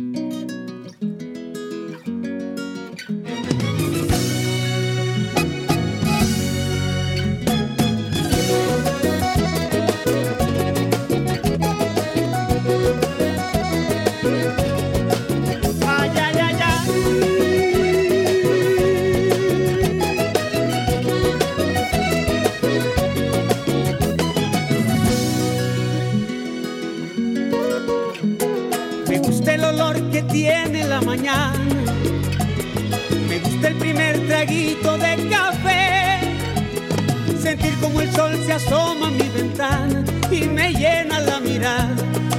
[0.00, 0.49] Ay,
[30.30, 31.58] tiene la mañana.
[33.28, 36.20] Me gusta el primer traguito de café.
[37.40, 41.94] Sentir como el sol se asoma a mi ventana y me llena la mirada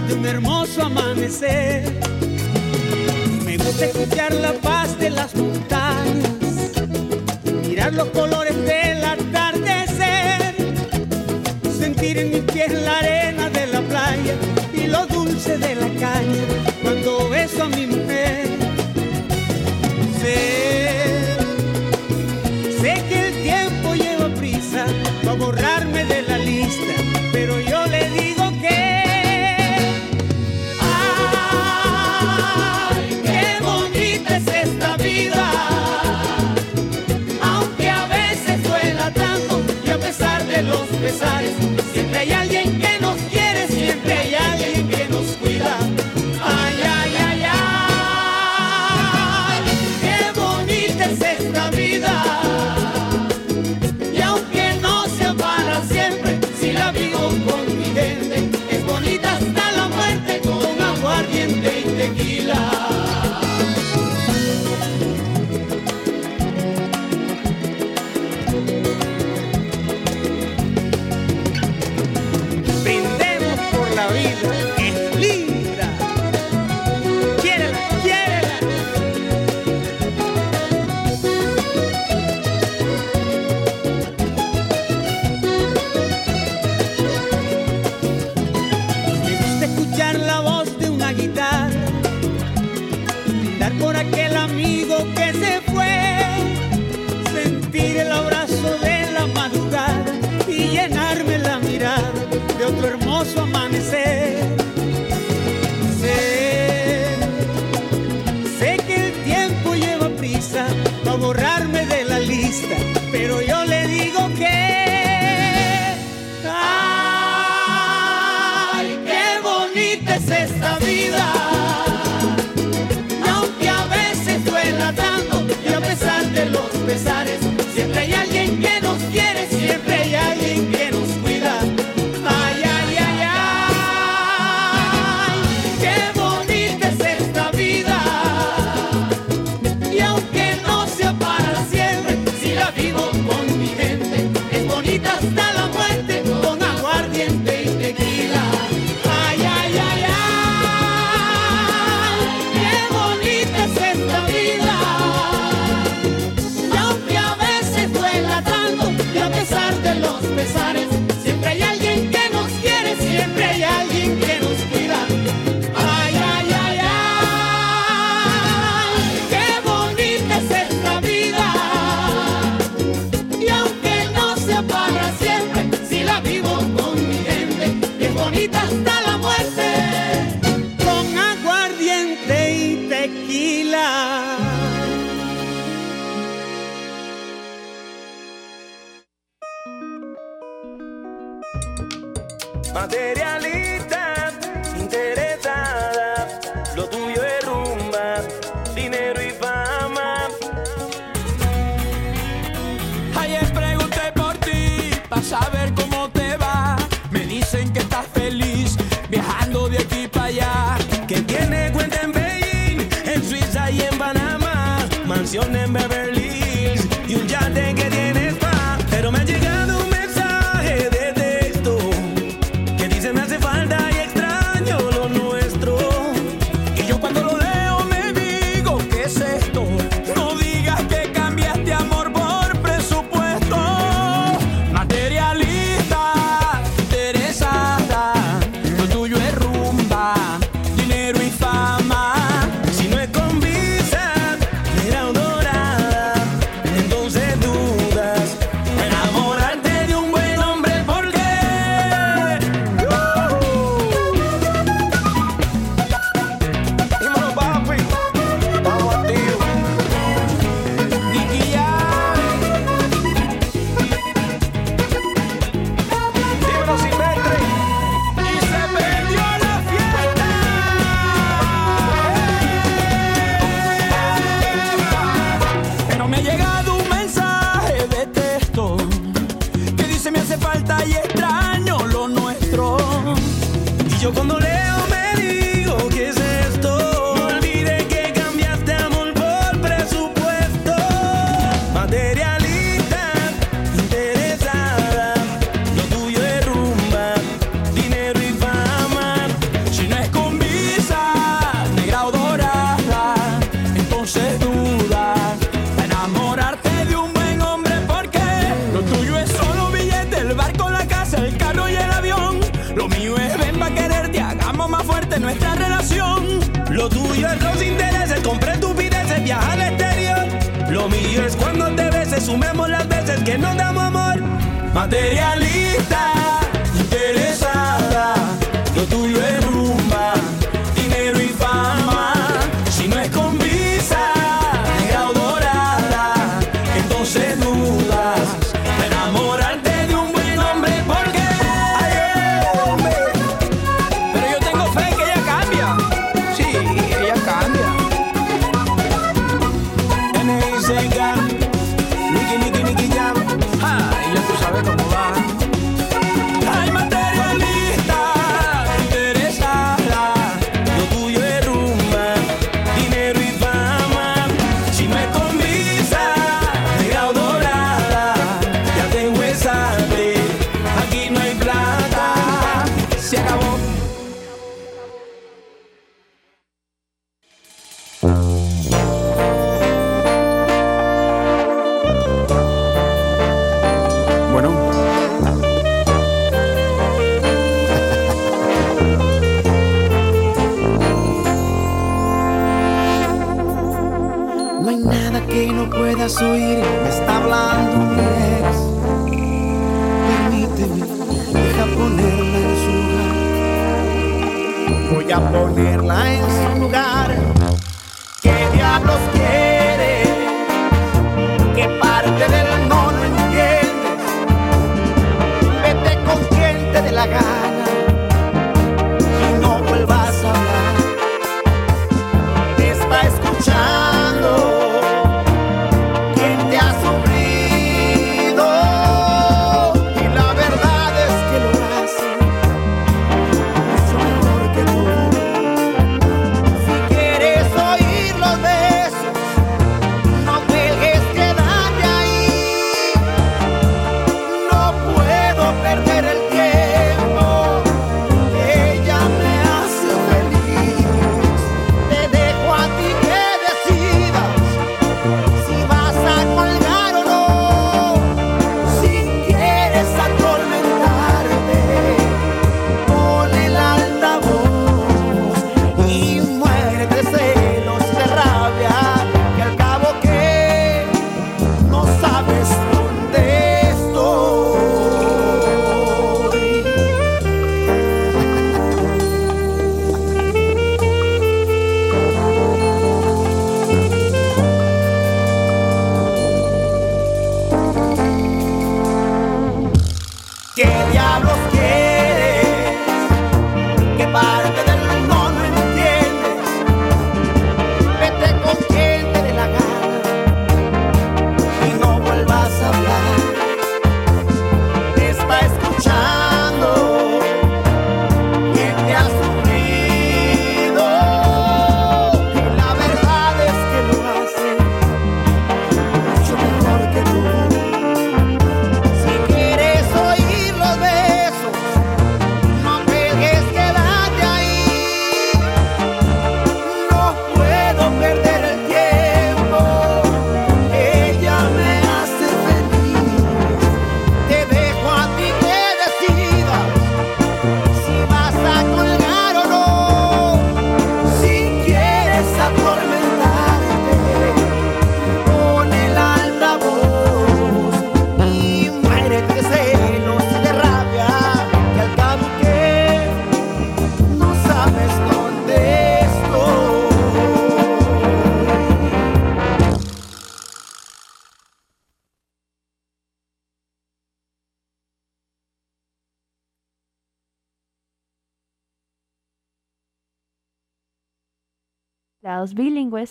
[0.07, 1.91] de un hermoso amanecer.
[3.45, 6.71] Me gusta escuchar la paz de las montañas,
[7.67, 10.55] mirar los colores del atardecer,
[11.77, 14.35] sentir en mis pies la arena de la playa
[14.73, 16.60] y lo dulce de la caña
[41.01, 41.51] pesares,
[41.93, 45.75] siempre hay alguien que nos quiere, siempre hay alguien que nos cuida.
[46.43, 49.61] ¡Ay, ay, ay, ay!
[50.03, 52.13] ¡Qué bonita es esta vida!
[54.13, 59.71] Y aunque no sea para siempre, si la vivo con mi gente, es bonita hasta
[59.71, 62.90] la muerte con aguardiente y tequila.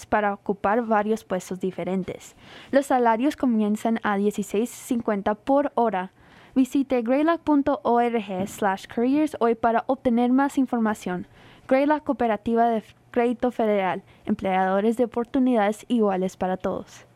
[0.07, 2.37] Para ocupar varios puestos diferentes.
[2.71, 6.13] Los salarios comienzan a 16.50 por hora.
[6.55, 11.27] Visite greylock.org slash careers hoy para obtener más información.
[11.69, 17.10] Greylock Cooperativa de Crédito Federal, empleadores de oportunidades iguales para todos.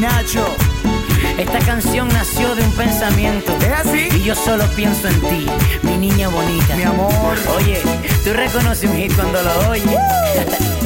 [0.00, 0.44] Nacho.
[1.36, 3.52] Esta canción nació de un pensamiento.
[3.60, 4.08] ¿Es así?
[4.16, 5.46] Y yo solo pienso en ti,
[5.82, 6.74] mi niña bonita.
[6.74, 7.36] Mi amor.
[7.56, 7.82] Oye,
[8.24, 9.84] tú reconoces un hit cuando lo oyes.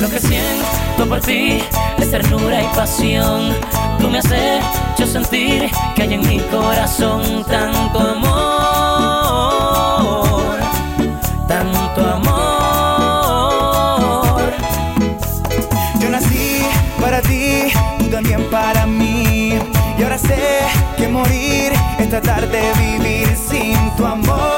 [0.00, 1.62] Lo que siento por ti
[1.98, 3.54] es ternura y pasión.
[4.00, 8.18] Tú me has hecho sentir que hay en mi corazón tanto amor,
[11.46, 12.33] tanto amor.
[22.20, 24.53] Tratar de vivir sin tu amor.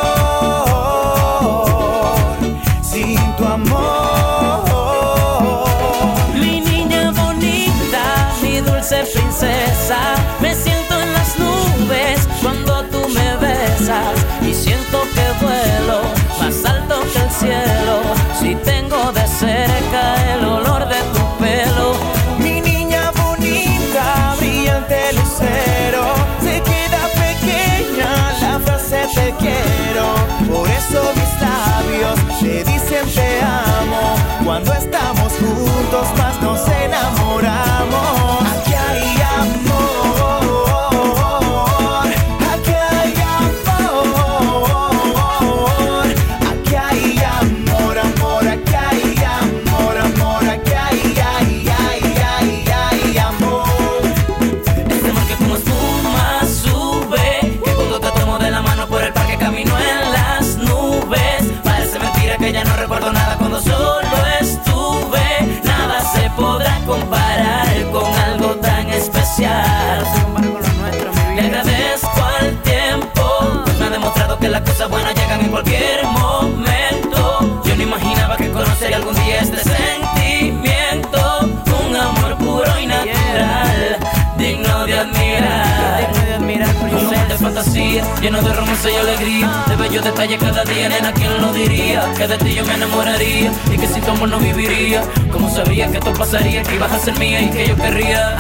[88.20, 92.12] Lleno de romance y alegría, de bellos detalles cada día, nena, ¿quién lo diría?
[92.16, 95.02] Que de ti yo me enamoraría y que sin tu amor no viviría.
[95.32, 98.36] Como sabía que esto pasaría, que ibas a ser mía y que yo querría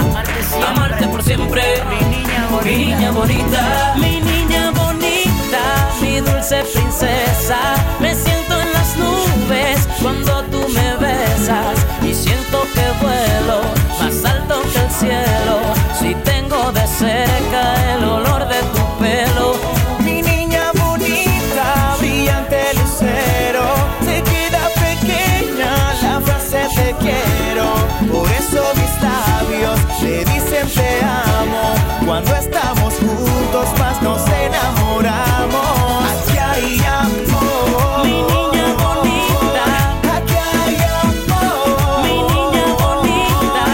[0.66, 1.62] amarte por siempre.
[1.90, 5.62] Mi niña bonita, mi niña bonita, mi niña bonita,
[6.00, 7.58] mi dulce princesa.
[8.00, 13.60] Me siento en las nubes cuando tú me besas y siento que vuelo
[14.00, 15.58] más alto que el cielo.
[15.98, 17.95] Si tengo de cerca el
[32.06, 36.04] Cuando estamos juntos más nos enamoramos.
[36.08, 38.04] Aquí hay amor.
[38.04, 39.64] Mi niña bonita,
[40.14, 42.02] aquí hay amor.
[42.04, 43.64] Mi niña bonita,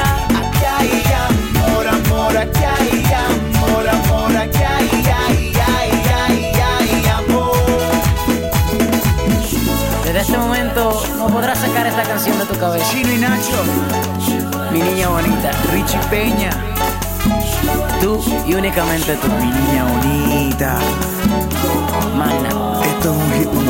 [0.41, 0.93] aquí hay
[1.29, 4.91] amor, amor, aquí hay amor, amor, aquí hay,
[5.29, 7.53] ay, ay, ay, ay, amor.
[10.05, 12.91] Desde este momento no podrás sacar esta canción de tu cabeza.
[12.91, 13.63] Chino y Nacho,
[14.73, 16.72] mi niña bonita, Richie Peña.
[18.03, 18.19] Tú
[18.49, 19.29] y únicamente tú.
[19.29, 20.81] Mi niña bonita.
[22.17, 22.81] Mana.
[22.85, 23.62] Esto es un hit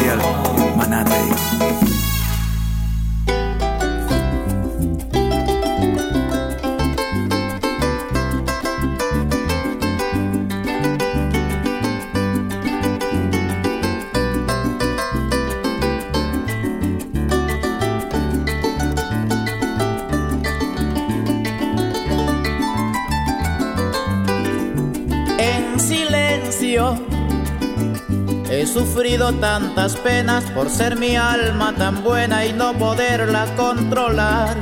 [28.92, 34.54] sufrido tantas penas por ser mi alma tan buena y no poderla controlar.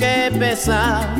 [0.00, 1.14] Qué pesar.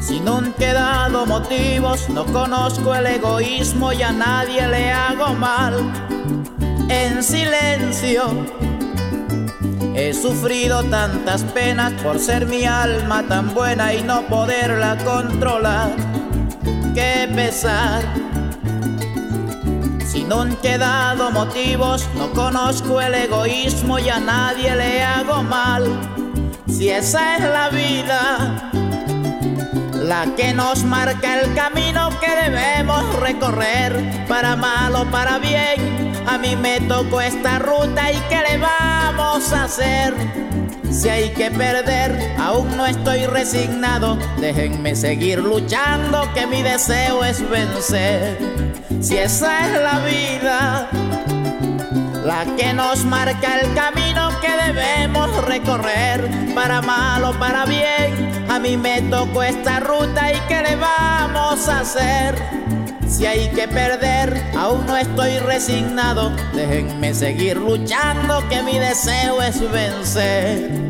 [0.00, 5.74] Si nunca he dado motivos, no conozco el egoísmo y a nadie le hago mal.
[6.88, 8.46] En silencio
[9.96, 15.90] he sufrido tantas penas por ser mi alma tan buena y no poderla controlar
[16.94, 18.17] qué pesar.
[20.28, 25.42] Si Si nunca he dado motivos, no conozco el egoísmo y a nadie le hago
[25.42, 25.84] mal.
[26.68, 28.70] Si esa es la vida,
[29.94, 36.12] la que nos marca el camino que debemos recorrer, para mal o para bien.
[36.26, 40.12] A mí me tocó esta ruta y ¿qué le vamos a hacer?
[40.90, 44.18] Si hay que perder, aún no estoy resignado.
[44.38, 48.58] Déjenme seguir luchando, que mi deseo es vencer.
[49.08, 50.86] Si esa es la vida,
[52.26, 58.44] la que nos marca el camino que debemos recorrer, para mal o para bien.
[58.50, 62.34] A mí me tocó esta ruta y ¿qué le vamos a hacer?
[63.08, 66.30] Si hay que perder, aún no estoy resignado.
[66.52, 70.87] Déjenme seguir luchando, que mi deseo es vencer.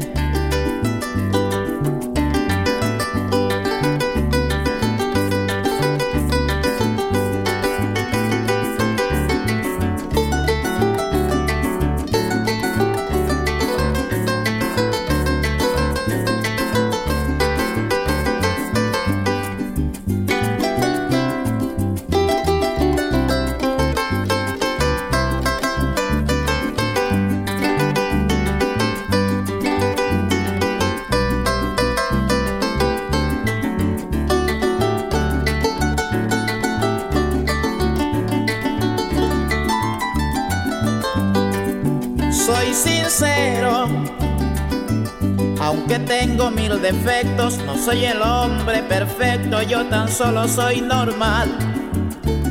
[46.38, 51.48] Tengo mil defectos, no soy el hombre perfecto, yo tan solo soy normal.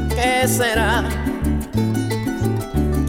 [0.10, 1.06] ¿Qué será?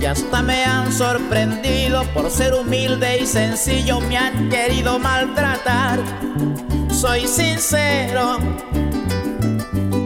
[0.01, 5.99] Y hasta me han sorprendido por ser humilde y sencillo, me han querido maltratar.
[6.93, 8.39] Soy sincero,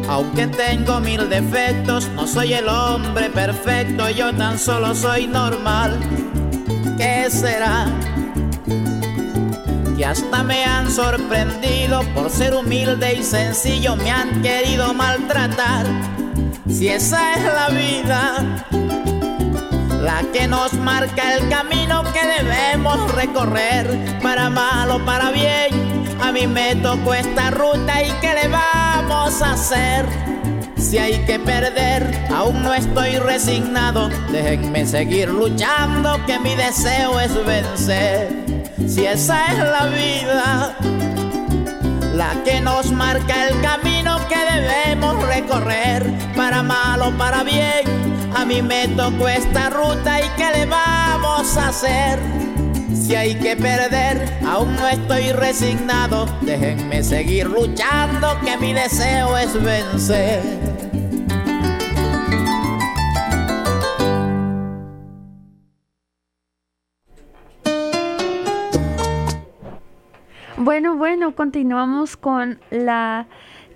[0.08, 6.00] aunque tengo mil defectos, no soy el hombre perfecto, yo tan solo soy normal.
[6.96, 7.88] ¿Qué será?
[10.02, 15.86] Y hasta me han sorprendido por ser humilde y sencillo, me han querido maltratar.
[16.68, 18.66] Si esa es la vida,
[20.00, 25.70] la que nos marca el camino que debemos recorrer, para mal o para bien.
[26.20, 30.04] A mí me tocó esta ruta y ¿qué le vamos a hacer?
[30.78, 34.08] Si hay que perder, aún no estoy resignado.
[34.32, 38.41] Déjenme seguir luchando, que mi deseo es vencer.
[38.92, 40.76] Si esa es la vida,
[42.12, 46.04] la que nos marca el camino que debemos recorrer,
[46.36, 48.30] para mal o para bien.
[48.36, 52.18] A mí me tocó esta ruta y ¿qué le vamos a hacer?
[52.94, 56.26] Si hay que perder, aún no estoy resignado.
[56.42, 60.71] Déjenme seguir luchando, que mi deseo es vencer.
[70.72, 73.26] Bueno, bueno, continuamos con la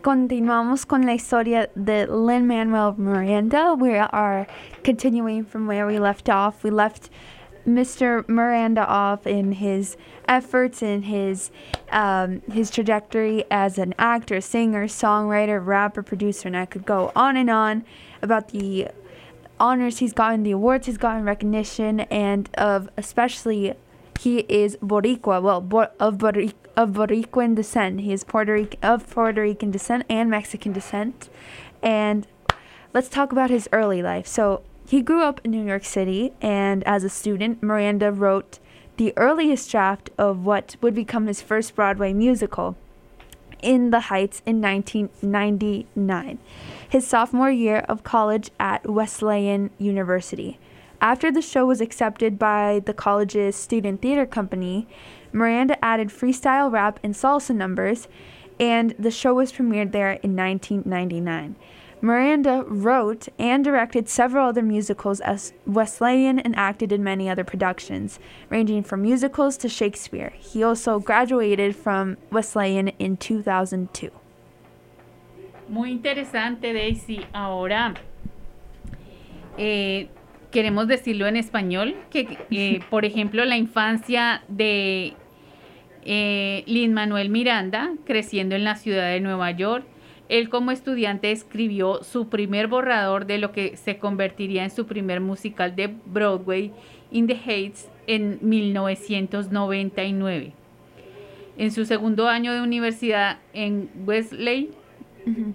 [0.00, 3.74] continuamos con la historia de Lin Manuel Miranda.
[3.74, 4.46] We are
[4.82, 6.64] continuing from where we left off.
[6.64, 7.10] We left
[7.68, 8.26] Mr.
[8.30, 11.50] Miranda off in his efforts in his
[11.92, 17.36] um, his trajectory as an actor, singer, songwriter, rapper, producer, and I could go on
[17.36, 17.84] and on
[18.22, 18.88] about the
[19.60, 23.74] honors he's gotten, the awards he's gotten, recognition, and of especially
[24.18, 28.00] he is Boricua, well, of Boric- of Boricuan descent.
[28.00, 31.28] He is Puerto Rican of Puerto Rican descent and Mexican descent.
[31.82, 32.26] And
[32.92, 34.26] let's talk about his early life.
[34.26, 38.60] So he grew up in New York City, and as a student, Miranda wrote
[38.98, 42.76] the earliest draft of what would become his first Broadway musical,
[43.62, 46.38] In the Heights, in 1999,
[46.88, 50.58] his sophomore year of college at Wesleyan University.
[51.00, 54.86] After the show was accepted by the college's student theater company,
[55.36, 58.08] Miranda added freestyle rap and salsa numbers,
[58.58, 61.56] and the show was premiered there in 1999.
[62.00, 68.18] Miranda wrote and directed several other musicals as Wesleyan and acted in many other productions,
[68.48, 70.32] ranging from musicals to Shakespeare.
[70.38, 74.10] He also graduated from Wesleyan in 2002.
[75.68, 77.26] Muy interesante, Daisy.
[77.34, 77.92] Ahora,
[79.58, 80.08] eh,
[80.50, 85.14] queremos decirlo en español, que eh, por ejemplo la infancia de
[86.06, 89.84] eh, Lin Manuel Miranda, creciendo en la ciudad de Nueva York,
[90.28, 95.20] él como estudiante escribió su primer borrador de lo que se convertiría en su primer
[95.20, 96.72] musical de Broadway,
[97.12, 100.52] In the Heights, en 1999.
[101.58, 104.70] En su segundo año de universidad en Wesley,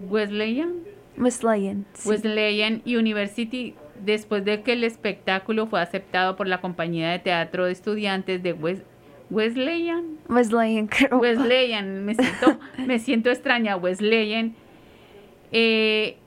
[0.10, 0.74] Wesleyan,
[1.18, 1.86] Wesleyan.
[1.94, 2.10] sí.
[2.10, 7.72] Wesleyan University después de que el espectáculo fue aceptado por la compañía de teatro de
[7.72, 8.84] estudiantes de Wes-
[9.32, 10.20] Wesleyan.
[10.28, 11.18] Wesleyan, creo.
[11.18, 14.54] Wesleyan, me siento, me siento extraña, Wesleyan.
[15.54, 16.18] Eh,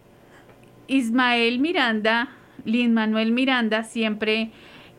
[0.89, 2.31] Ismael Miranda,
[2.64, 4.51] Lin Manuel Miranda, siempre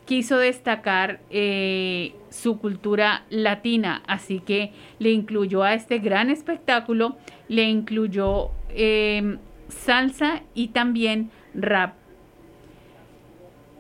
[0.06, 7.18] quiso destacar eh, su cultura latina, así que le incluyó a este gran espectáculo,
[7.48, 9.38] le incluyó eh,
[9.68, 11.96] salsa y también rap.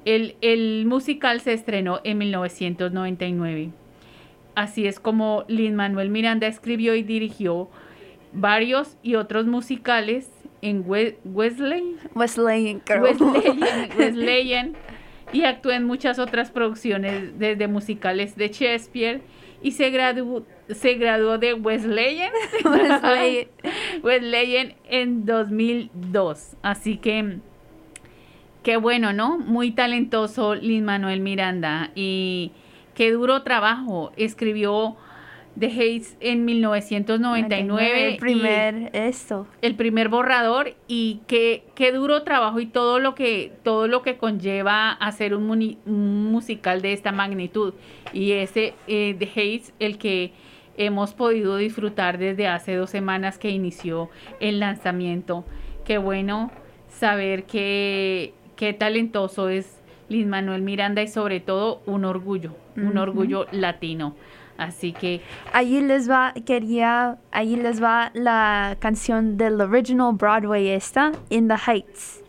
[0.04, 3.85] El, el musical se estrenó en 1999.
[4.56, 7.70] Así es como Lin Manuel Miranda escribió y dirigió
[8.34, 10.30] varios y otros musicales
[10.62, 12.82] en We- Wesley, Wesleyan.
[13.02, 13.60] Wesleyan,
[14.00, 14.74] Wesleyan,
[15.34, 19.22] y actuó en muchas otras producciones desde musicales de Shakespeare
[19.62, 22.32] y se graduó, se graduó de Wesleyan,
[22.66, 23.48] Wesleyan.
[24.04, 26.56] Wesleyan en 2002.
[26.62, 27.38] Así que
[28.64, 29.38] qué bueno, ¿no?
[29.38, 32.52] Muy talentoso Lin Manuel Miranda y
[32.96, 34.12] qué duro trabajo.
[34.18, 34.96] Escribió
[35.60, 38.08] The Hates en 1999.
[38.10, 39.48] El primer, esto.
[39.62, 44.18] el primer borrador y qué, qué duro trabajo y todo lo que todo lo que
[44.18, 47.74] conlleva hacer un, muni- un musical de esta magnitud
[48.12, 50.34] y ese eh, Hayes el que
[50.78, 54.10] hemos podido disfrutar desde hace dos semanas que inició
[54.42, 55.46] el lanzamiento
[55.86, 56.52] qué bueno
[56.90, 59.75] saber que qué talentoso es
[60.10, 64.16] Lin Manuel Miranda y sobre todo un orgullo un orgullo latino
[64.58, 65.22] así que
[65.54, 71.56] Allí les va, quería, allí les va la canción del original Broadway esta, In the
[71.56, 72.25] Heights.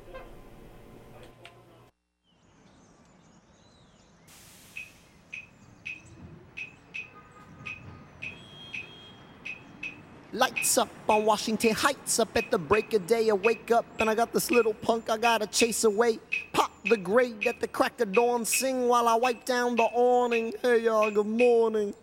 [10.36, 13.30] Lights up on Washington Heights, up at the break of day.
[13.30, 16.18] I wake up and I got this little punk I gotta chase away.
[16.52, 20.52] Pop the grade at the crack of dawn, sing while I wipe down the awning.
[20.60, 21.94] Hey y'all, good morning.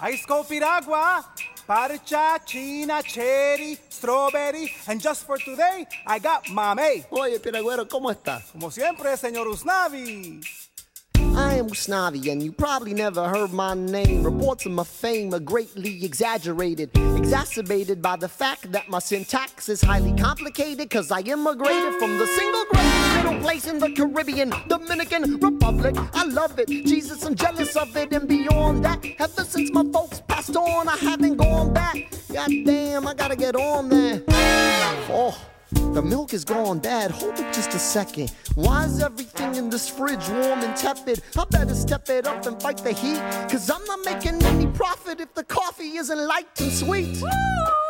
[0.00, 1.26] Ice cold piragua,
[1.66, 7.04] parcha, china, cherry, strawberry, and just for today, I got mame.
[7.10, 8.40] Oye, Piragüero, ¿cómo está?
[8.50, 10.40] Como siempre, señor Usnavi.
[11.36, 14.22] I am Usnavi, and you probably never heard my name.
[14.22, 19.82] Reports of my fame are greatly exaggerated, exacerbated by the fact that my syntax is
[19.82, 20.88] highly complicated.
[20.90, 25.96] Cause I immigrated from the single greatest middle place in the Caribbean, Dominican Republic.
[26.12, 30.20] I love it, Jesus, I'm jealous of it, and beyond that, ever since my folks
[30.28, 31.96] passed on, I haven't gone back.
[32.32, 34.22] God damn, I gotta get on there.
[34.28, 35.36] Oh.
[35.74, 37.10] The milk is gone bad.
[37.10, 38.32] Hold up just a second.
[38.54, 41.22] Why is everything in this fridge warm and tepid?
[41.38, 43.20] I better step it up and fight the heat.
[43.50, 47.16] Cause I'm not making any profit if the coffee isn't light and sweet.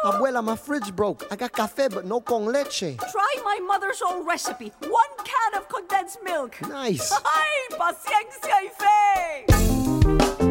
[0.05, 1.27] Abuela, ah, my fridge broke.
[1.31, 2.99] I got café, but no con leche.
[2.99, 4.71] Try my mother's old recipe.
[4.81, 6.61] One can of condensed milk.
[6.69, 7.11] Nice.
[7.25, 10.44] Ay, paciencia y fe.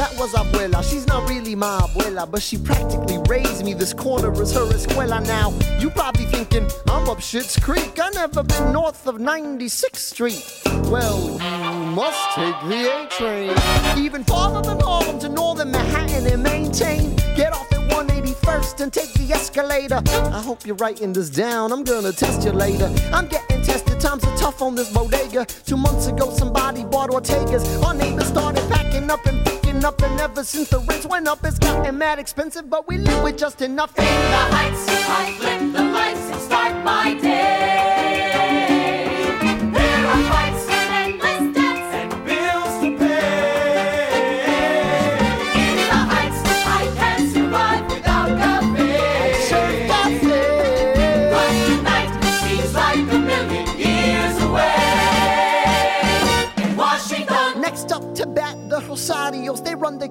[0.00, 0.82] That was Abuela.
[0.82, 3.74] She's not really my abuela, but she practically raised me.
[3.74, 5.52] This corner is her escuela now.
[5.78, 8.00] You probably thinking I'm up Shit's Creek.
[8.00, 10.62] I never been north of 96th Street.
[10.84, 14.02] Well, you must take the A train.
[14.02, 17.14] Even farther than Harlem to northern Manhattan and maintain.
[17.36, 20.00] Get off at 181st and take the escalator.
[20.32, 21.72] I hope you're writing this down.
[21.72, 22.90] I'm gonna test you later.
[23.12, 24.00] I'm getting tested.
[24.00, 25.44] Times are tough on this bodega.
[25.44, 27.68] Two months ago, somebody bought Ortega's.
[27.84, 31.96] Our neighbors started packing up and and ever since the rents went up, it's gotten
[31.96, 32.68] mad expensive.
[32.68, 33.98] But we live with just enough.
[33.98, 37.59] In the heights, I flick the lights and start my day.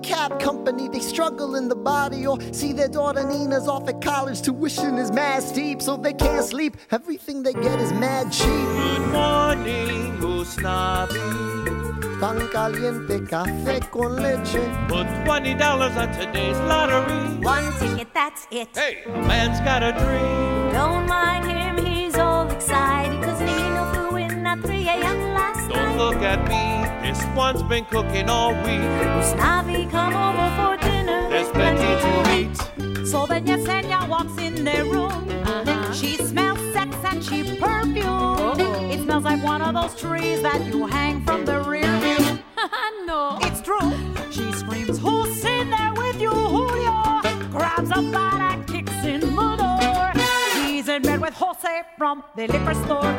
[0.03, 0.87] Cab company.
[0.89, 4.41] They struggle in the body or see their daughter Nina's off at college.
[4.41, 6.77] Tuition is mad steep, so they can't sleep.
[6.91, 8.47] Everything they get is mad cheap.
[8.47, 11.19] Good morning, Usnavi.
[12.19, 14.59] Pan caliente, café con leche.
[14.89, 17.37] Put twenty dollars on today's lottery.
[17.43, 18.67] One ticket, that's it.
[18.75, 20.73] Hey, a man's got a dream.
[20.73, 23.23] Don't mind him, he's all excited.
[23.23, 25.33] Cause Nino flew in at 3 a.m.
[25.33, 25.97] last Don't night.
[25.97, 26.88] look at me.
[27.09, 28.85] This one's been cooking all week.
[29.31, 31.27] Snavi, come over for dinner.
[31.27, 33.07] There's plenty to eat.
[33.07, 35.09] So then Yesenia walks in their room.
[35.09, 35.91] Uh-huh.
[35.91, 38.05] She smells sex and she perfume.
[38.05, 38.89] Oh.
[38.91, 42.37] It smells like one of those trees that you hang from the rear view.
[43.07, 43.89] no, it's true.
[44.29, 47.21] She screams, Who's in there with you, Julio?
[47.49, 48.38] Grabs a bat
[51.39, 53.13] Jose from the liquor store.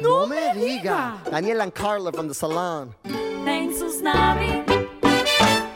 [0.00, 1.28] No me diga.
[1.28, 2.94] Daniel and Carla from the salon.
[3.02, 4.62] Thanks, Usnavi.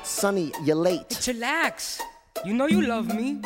[0.04, 1.08] Sonny, you're late.
[1.08, 2.00] Chillax.
[2.44, 3.42] You know you love me.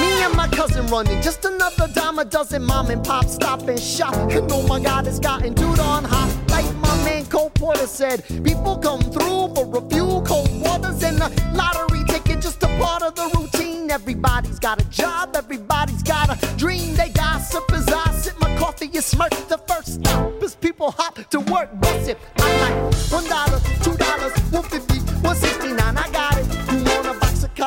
[0.00, 3.78] Me and my cousin running, just another dime a dozen mom and pop stop and
[3.78, 4.14] shop.
[4.32, 6.36] And oh my god, it's gotten too darn hot.
[6.48, 11.22] Like my man Cole Porter said, people come through for a few cold waters and
[11.22, 13.79] a lottery ticket, just a part of the routine.
[13.90, 16.94] Everybody's got a job, everybody's got a dream.
[16.94, 19.30] They gossip as I sip my coffee and smirk.
[19.48, 21.68] The first stop is people hop to work.
[21.80, 22.18] Bust it.
[22.38, 25.98] I'm like one dollar, two dollars, one fifty, one sixty nine.
[25.98, 26.19] I got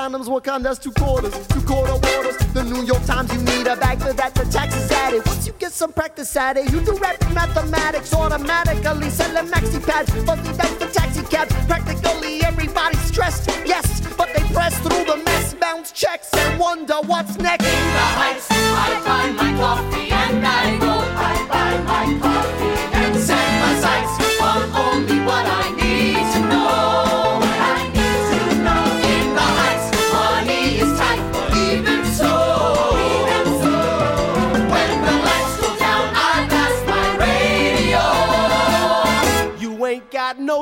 [0.03, 0.27] condoms?
[0.27, 0.63] What kind?
[0.81, 2.37] Two quarters, two quarter waters.
[2.53, 4.33] The New York Times, you need a bag for that.
[4.35, 5.25] The tax is added.
[5.25, 9.09] Once you get some practice at it, you do rapid mathematics automatically.
[9.09, 11.53] Selling maxi pads, fuzzy dice for taxi cabs.
[11.67, 17.37] Practically everybody's stressed, yes, but they press through the mess, bounce checks, and wonder what's
[17.37, 17.65] next.
[17.65, 20.93] In the heights, I find my coffee and I go.
[20.93, 22.32] I buy my coffee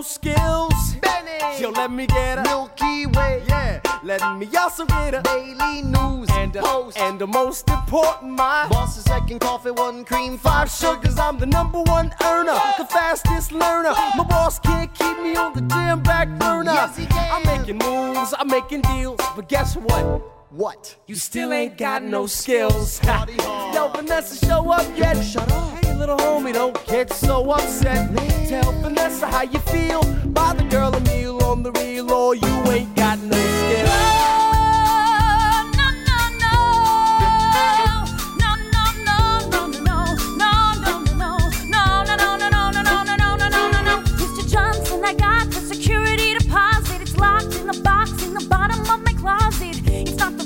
[0.01, 0.95] no skills.
[1.01, 1.61] Benny.
[1.61, 3.43] Yo, let me get a Milky Way.
[3.47, 6.97] Yeah, let me also get a Daily News and a, Post.
[6.97, 11.17] and the most important, my Boss is second coffee, one cream, five sugars.
[11.19, 13.93] I'm the number one earner, the fastest learner.
[14.17, 16.73] My boss can't keep me on the damn back burner.
[16.73, 17.29] Yes, he can.
[17.31, 20.40] I'm making moves, I'm making deals, but guess what?
[20.51, 20.97] What?
[21.07, 22.99] You still ain't got no skills.
[22.99, 23.73] Party hard.
[23.73, 25.15] Yo, Vanessa, show up yet?
[25.23, 25.85] Shut up.
[25.85, 28.13] Hey, little homie, don't get so upset.
[28.49, 30.03] Tell Vanessa how you feel.
[30.27, 33.89] Buy the girl a meal on the real, or oh, you ain't got no skills.
[35.79, 36.55] No, no, no.
[38.43, 39.49] No, no, no.
[39.51, 40.03] Don't know.
[40.35, 40.51] No,
[40.83, 41.37] don't know.
[41.69, 44.03] No, no, no, no, no, no, no, no, no.
[44.19, 44.51] Mr.
[44.51, 46.99] Johnson, I got the security deposit.
[46.99, 49.60] It's locked in the box in the bottom of my closet.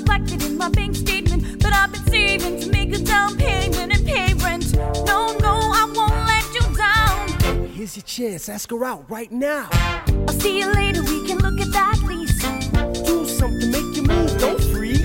[0.06, 4.06] Reflected in my bank statement, but I've been saving to make a down payment and
[4.06, 4.72] pay rent.
[5.04, 7.68] No, no, I won't let you down.
[7.70, 9.68] Here's your chance, ask her out right now.
[9.72, 11.02] I'll see you later.
[11.02, 12.40] We can look at that lease.
[13.04, 15.00] Do something, make you move, don't freeze.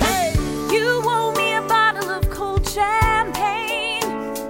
[0.71, 4.03] You owe me a bottle of cold champagne.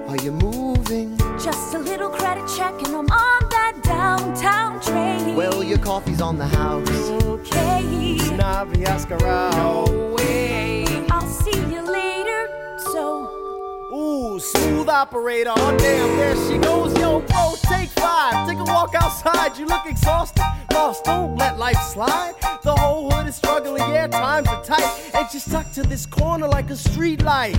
[0.09, 1.17] Are you moving?
[1.41, 5.33] Just a little credit check, and I'm on that downtown train.
[5.33, 6.89] Well, your coffee's on the house.
[6.89, 8.17] okay.
[8.31, 9.55] Navi, ask her out.
[9.55, 10.20] No way.
[14.91, 15.53] Operator.
[15.55, 16.93] Oh, damn, there she goes.
[16.99, 18.47] Yo, bro, take five.
[18.47, 19.57] Take a walk outside.
[19.57, 20.43] You look exhausted.
[20.73, 22.35] Lost, don't let life slide.
[22.63, 23.81] The whole hood is struggling.
[23.91, 25.11] Yeah, times are tight.
[25.15, 27.57] And she's stuck to this corner like a street light.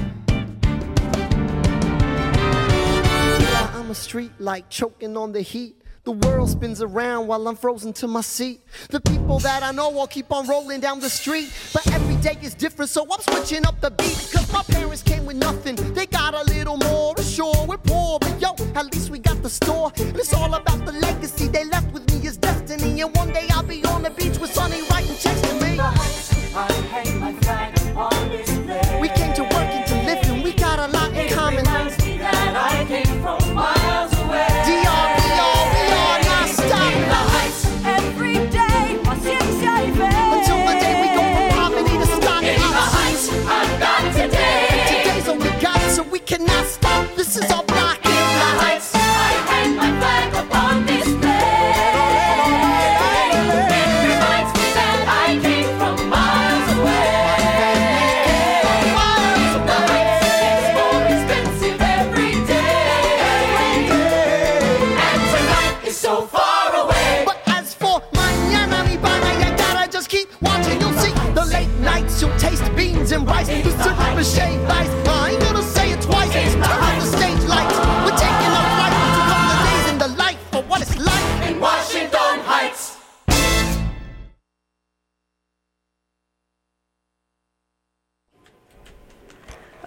[3.40, 5.81] Yeah, I'm a street light choking on the heat.
[6.04, 8.60] The world spins around while I'm frozen to my seat.
[8.90, 11.52] The people that I know all keep on rolling down the street.
[11.72, 14.30] But every day is different, so I'm switching up the beat.
[14.34, 15.76] Cause my parents came with nothing.
[15.94, 17.16] They got a little more.
[17.22, 19.92] Sure, we're poor, but yo, at least we got the store.
[19.98, 23.00] And it's all about the legacy they left with me is destiny.
[23.00, 25.78] And one day I'll be on the beach with Sonny writing checks to me.
[29.00, 29.31] We came to work and to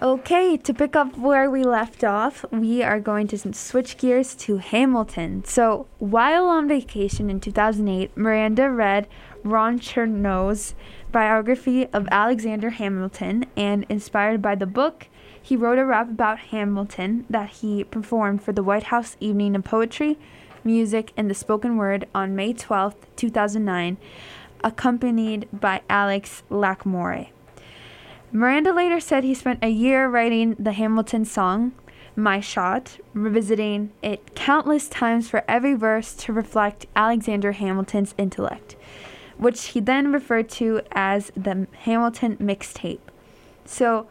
[0.06, 4.58] Okay, to pick up where we left off, we are going to switch gears to
[4.58, 5.42] Hamilton.
[5.44, 9.08] So, while on vacation in 2008, Miranda read
[9.42, 10.76] Ron Chernow's
[11.10, 15.08] biography of Alexander Hamilton, and inspired by the book,
[15.42, 19.64] he wrote a rap about Hamilton that he performed for the White House Evening of
[19.64, 20.20] Poetry,
[20.62, 23.96] Music, and the Spoken Word on May 12, 2009,
[24.62, 27.30] accompanied by Alex Lackmore.
[28.36, 31.72] Miranda later said he spent a year writing the Hamilton song.
[32.14, 38.76] My Shot, revisiting it countless times for every verse to reflect Alexander Hamilton's intellect,
[39.38, 43.00] which he then referred to as the Hamilton mixtape.
[43.64, 44.06] So,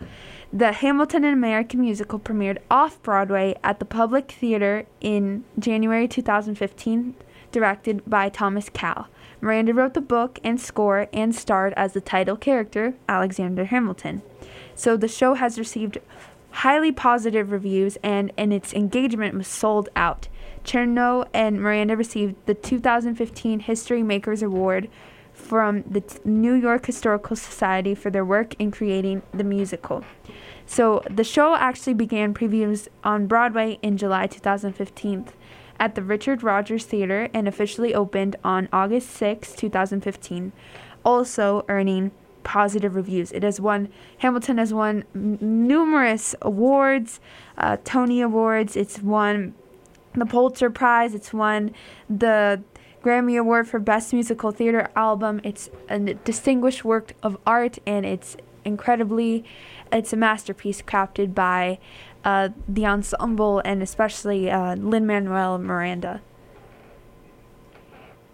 [0.51, 7.13] the Hamilton and American musical premiered off Broadway at the Public Theater in January 2015,
[7.51, 9.05] directed by Thomas Cowell.
[9.45, 14.23] Miranda wrote the book and score and starred as the title character, Alexander Hamilton.
[14.73, 15.99] So the show has received
[16.49, 20.29] highly positive reviews and, and its engagement was sold out.
[20.63, 24.89] Cherno and Miranda received the 2015 History Makers Award
[25.31, 30.03] from the New York Historical Society for their work in creating the musical.
[30.65, 35.27] So the show actually began previews on Broadway in July 2015
[35.79, 40.51] at the Richard Rogers Theater and officially opened on August 6, 2015,
[41.03, 42.11] also earning
[42.43, 43.31] positive reviews.
[43.31, 43.89] It has won,
[44.19, 47.19] Hamilton has won n- numerous awards,
[47.57, 49.55] uh, Tony Awards, it's won
[50.13, 51.71] the Pulitzer Prize, it's won
[52.09, 52.63] the
[53.03, 55.39] Grammy Award for Best Musical Theater Album.
[55.43, 58.35] It's a distinguished work of art and it's
[58.65, 59.43] incredibly,
[59.91, 61.79] it's a masterpiece crafted by
[62.25, 66.21] uh, the ensemble and especially uh, Lin Manuel Miranda.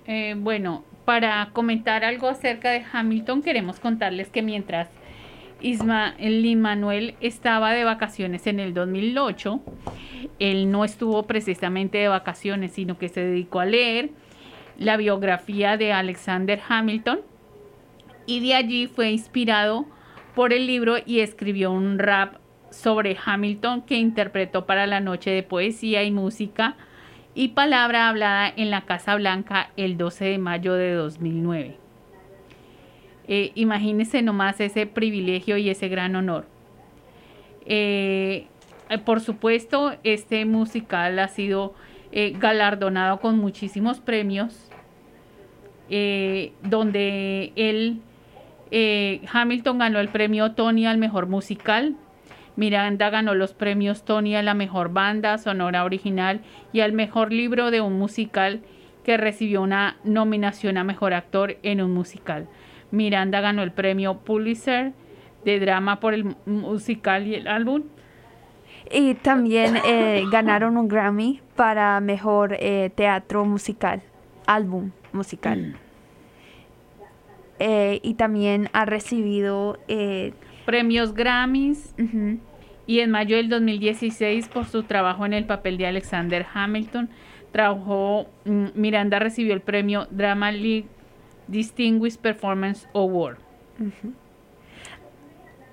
[0.07, 4.87] Eh, bueno, para comentar algo acerca de Hamilton, queremos contarles que mientras
[5.61, 9.61] Ismael Manuel estaba de vacaciones en el 2008,
[10.39, 14.09] él no estuvo precisamente de vacaciones, sino que se dedicó a leer
[14.77, 17.21] la biografía de Alexander Hamilton
[18.25, 19.85] y de allí fue inspirado
[20.35, 22.35] por el libro y escribió un rap
[22.69, 26.77] sobre Hamilton que interpretó para la noche de poesía y música
[27.33, 31.77] y palabra hablada en la Casa Blanca el 12 de mayo de 2009.
[33.27, 36.45] Eh, imagínense nomás ese privilegio y ese gran honor.
[37.65, 38.47] Eh,
[39.05, 41.73] por supuesto, este musical ha sido
[42.11, 44.69] eh, galardonado con muchísimos premios,
[45.89, 48.01] eh, donde él,
[48.71, 51.95] eh, Hamilton ganó el premio Tony al mejor musical,
[52.55, 56.41] Miranda ganó los premios Tony a la mejor banda sonora original
[56.73, 58.61] y al mejor libro de un musical
[59.03, 62.47] que recibió una nominación a mejor actor en un musical.
[62.91, 64.93] Miranda ganó el premio Pulitzer
[65.45, 67.83] de drama por el musical y el álbum.
[68.91, 74.01] Y también eh, ganaron un Grammy para mejor eh, teatro musical,
[74.45, 75.75] álbum musical.
[77.63, 80.33] Eh, y también ha recibido eh,
[80.65, 81.93] premios Grammys.
[82.87, 87.09] Y en mayo del 2016, por su trabajo en el papel de Alexander Hamilton,
[87.51, 90.87] trabajó, mm, Miranda recibió el premio Drama League
[91.47, 93.37] Distinguished Performance Award.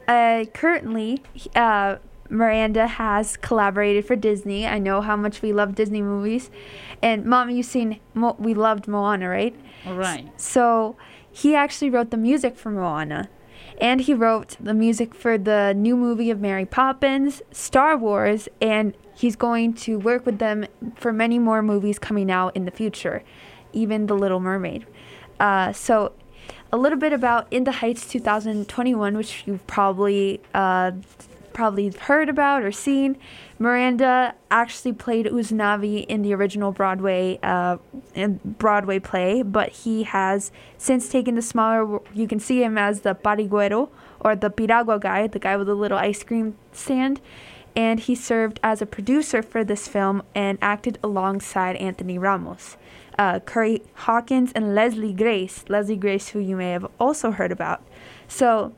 [0.06, 1.23] Uh, currently,
[1.56, 1.97] uh,
[2.28, 4.66] Miranda has collaborated for Disney.
[4.66, 6.51] I know how much we love Disney movies.
[7.02, 9.56] And, Mom, you've seen, Mo- we loved Moana, right?
[9.86, 10.28] All right.
[10.39, 10.97] So,
[11.39, 13.28] he actually wrote the music for Moana.
[13.81, 18.97] And he wrote the music for the new movie of Mary Poppins, Star Wars, and
[19.15, 20.66] he's going to work with them
[20.97, 23.23] for many more movies coming out in the future,
[23.73, 24.85] even The Little Mermaid.
[25.39, 26.12] Uh, so,
[26.73, 30.90] a little bit about In the Heights 2021, which you've probably uh,
[31.59, 33.16] probably heard about or seen.
[33.59, 37.78] Miranda actually played Uznavi in the original Broadway uh,
[38.44, 41.98] Broadway play, but he has since taken the smaller.
[42.14, 43.90] You can see him as the pariguero
[44.20, 47.20] or the piragua guy, the guy with the little ice cream stand,
[47.74, 52.76] and he served as a producer for this film and acted alongside Anthony Ramos.
[53.18, 57.82] Uh, Curry Hawkins and Leslie Grace, Leslie Grace, who you may have also heard about.
[58.28, 58.74] So,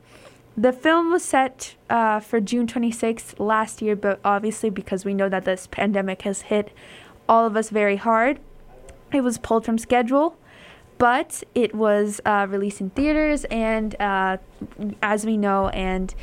[0.61, 5.27] the film was set uh, for June 26th last year, but obviously, because we know
[5.27, 6.71] that this pandemic has hit
[7.27, 8.39] all of us very hard,
[9.11, 10.37] it was pulled from schedule.
[10.99, 14.37] But it was uh, released in theaters, and uh,
[15.01, 16.13] as we know, and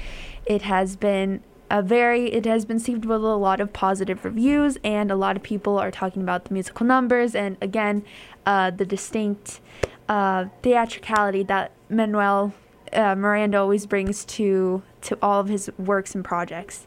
[0.46, 4.78] it has been a very, it has been received with a lot of positive reviews,
[4.84, 8.04] and a lot of people are talking about the musical numbers, and again,
[8.46, 9.60] uh, the distinct
[10.08, 12.52] uh, theatricality that Manuel
[12.92, 16.86] uh, Miranda always brings to to all of his works and projects.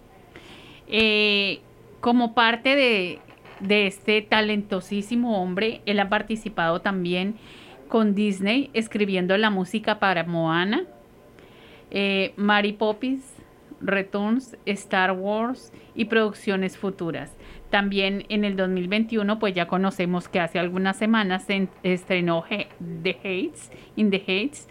[0.88, 1.60] Eh,
[2.02, 3.20] como parte de,
[3.60, 7.36] de este talentosísimo hombre, él ha participado también
[7.88, 10.84] con Disney escribiendo la música para Moana,
[11.92, 13.24] eh, Mary Poppins,
[13.82, 17.36] Returns, Star Wars y producciones futuras.
[17.70, 22.68] También en el 2021, pues ya conocemos que hace algunas semanas se en- estrenó He-
[23.04, 24.68] The Hates, In the Hates,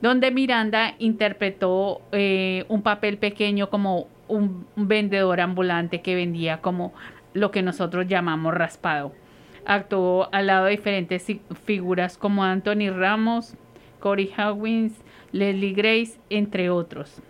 [0.00, 6.92] donde Miranda interpretó eh, un papel pequeño como un, vendedor ambulante que vendía como
[7.34, 9.12] lo que nosotros llamamos raspado.
[9.66, 11.26] Actuó al lado de diferentes
[11.64, 13.54] figuras como Anthony Ramos,
[14.00, 14.94] Corey Hawkins,
[15.32, 17.20] Leslie Grace, entre otros.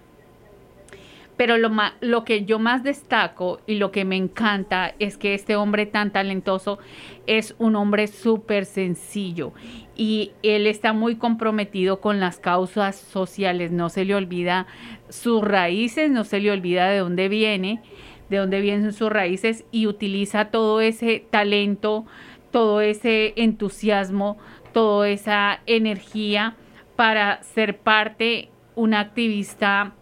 [1.39, 1.71] Pero lo,
[2.01, 6.13] lo que yo más destaco y lo que me encanta es que este hombre tan
[6.13, 6.79] talentoso
[7.27, 9.53] es un hombre súper sencillo
[9.97, 13.71] y él está muy comprometido con las causas sociales.
[13.71, 14.67] No se le olvida
[15.09, 17.83] sus raíces, no se le olvida de dónde viene,
[18.29, 22.05] de dónde vienen sus raíces y utiliza todo ese talento,
[22.51, 24.39] todo ese entusiasmo,
[24.73, 26.57] toda esa energía
[26.97, 29.95] para ser parte, un activista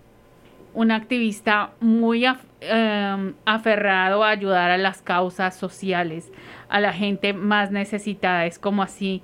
[0.76, 6.30] un activista muy em, aferrado a ayudar a las causas sociales,
[6.68, 8.44] a la gente más necesitada.
[8.44, 9.22] Es como así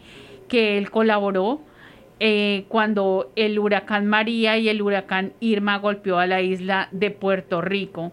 [0.49, 1.61] que él colaboró
[2.21, 7.61] eh, cuando el huracán María y el huracán Irma golpeó a la isla de Puerto
[7.61, 8.13] Rico.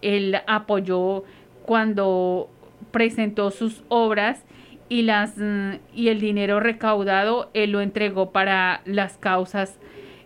[0.00, 1.24] Él apoyó
[1.66, 2.48] cuando
[2.90, 4.46] presentó sus obras
[4.88, 9.78] y, las, mm, y el dinero recaudado él lo entregó para las causas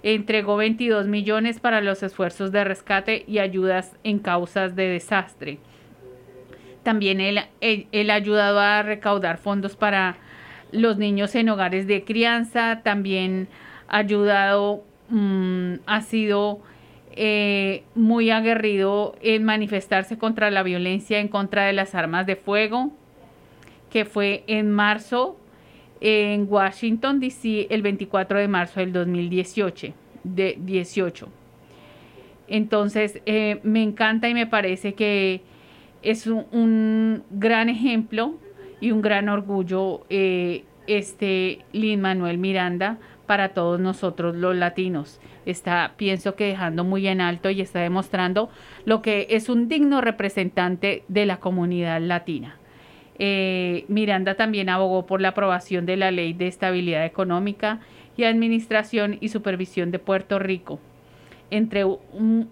[0.03, 5.59] entregó 22 millones para los esfuerzos de rescate y ayudas en causas de desastre.
[6.83, 7.39] También él,
[8.11, 10.17] ha ayudado a recaudar fondos para
[10.73, 13.49] los niños en hogares de crianza, también
[13.89, 16.61] ha ayudado, mm, ha sido
[17.15, 22.91] eh, muy aguerrido en manifestarse contra la violencia en contra de las armas de fuego,
[23.91, 25.37] que fue en marzo
[26.05, 29.95] en Washington, D.C., el 24 de marzo del 2018.
[30.25, 31.29] De 18.
[32.49, 35.43] Entonces, eh, me encanta y me parece que
[36.03, 38.35] es un, un gran ejemplo
[38.81, 45.21] y un gran orgullo eh, este Lin Manuel Miranda para todos nosotros los latinos.
[45.47, 48.51] Está, pienso que dejando muy en alto y está demostrando
[48.85, 52.57] lo que es un digno representante de la comunidad latina.
[53.19, 57.81] Eh, Miranda también abogó por la aprobación de la Ley de Estabilidad Económica
[58.17, 60.81] y Administración y Supervisión de Puerto Rico,
[61.51, 61.85] entre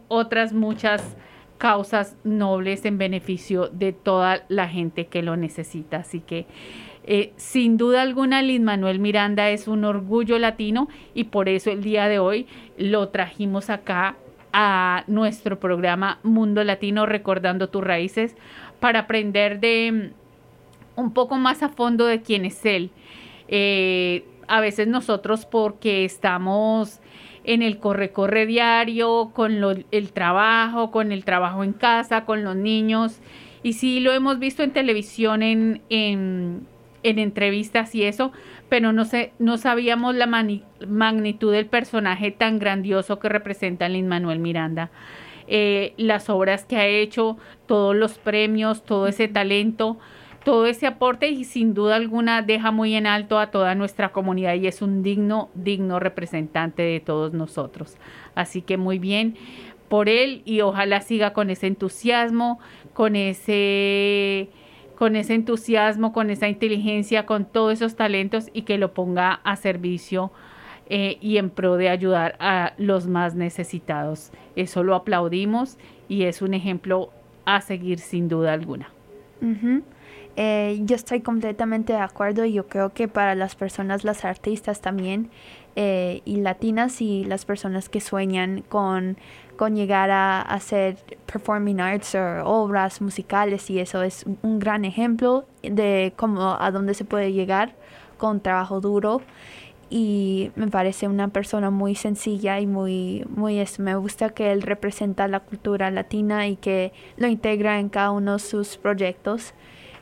[0.08, 1.16] otras muchas
[1.58, 5.98] causas nobles en beneficio de toda la gente que lo necesita.
[5.98, 6.46] Así que,
[7.04, 11.82] eh, sin duda alguna, Lin Manuel Miranda es un orgullo latino y por eso el
[11.82, 12.46] día de hoy
[12.78, 14.16] lo trajimos acá
[14.52, 18.34] a nuestro programa Mundo Latino Recordando tus Raíces
[18.80, 20.12] para aprender de
[21.00, 22.90] un poco más a fondo de quién es él.
[23.48, 27.00] Eh, a veces nosotros porque estamos
[27.44, 32.54] en el corre-corre diario, con lo- el trabajo, con el trabajo en casa, con los
[32.56, 33.20] niños.
[33.62, 36.66] Y sí lo hemos visto en televisión, en, en,
[37.02, 38.32] en entrevistas y eso,
[38.68, 44.06] pero no, sé, no sabíamos la mani- magnitud del personaje tan grandioso que representa Lin
[44.06, 44.90] Manuel Miranda.
[45.48, 47.36] Eh, las obras que ha hecho,
[47.66, 49.98] todos los premios, todo ese talento,
[50.44, 54.54] todo ese aporte y sin duda alguna deja muy en alto a toda nuestra comunidad
[54.54, 57.96] y es un digno, digno representante de todos nosotros.
[58.34, 59.36] Así que muy bien
[59.88, 62.58] por él y ojalá siga con ese entusiasmo,
[62.94, 64.48] con ese
[64.96, 69.56] con ese entusiasmo, con esa inteligencia, con todos esos talentos y que lo ponga a
[69.56, 70.30] servicio
[70.90, 74.30] eh, y en pro de ayudar a los más necesitados.
[74.56, 77.10] Eso lo aplaudimos y es un ejemplo
[77.46, 78.90] a seguir sin duda alguna.
[80.36, 84.80] Eh, yo estoy completamente de acuerdo y yo creo que para las personas, las artistas
[84.80, 85.28] también,
[85.76, 89.16] eh, y latinas y las personas que sueñan con,
[89.56, 90.96] con llegar a hacer
[91.26, 96.94] performing arts o obras musicales y eso es un- gran ejemplo de cómo a dónde
[96.94, 97.74] se puede llegar
[98.18, 99.20] con trabajo duro.
[99.92, 104.62] Y me parece una persona muy sencilla y muy muy es- me gusta que él
[104.62, 109.52] representa la cultura latina y que lo integra en cada uno de sus proyectos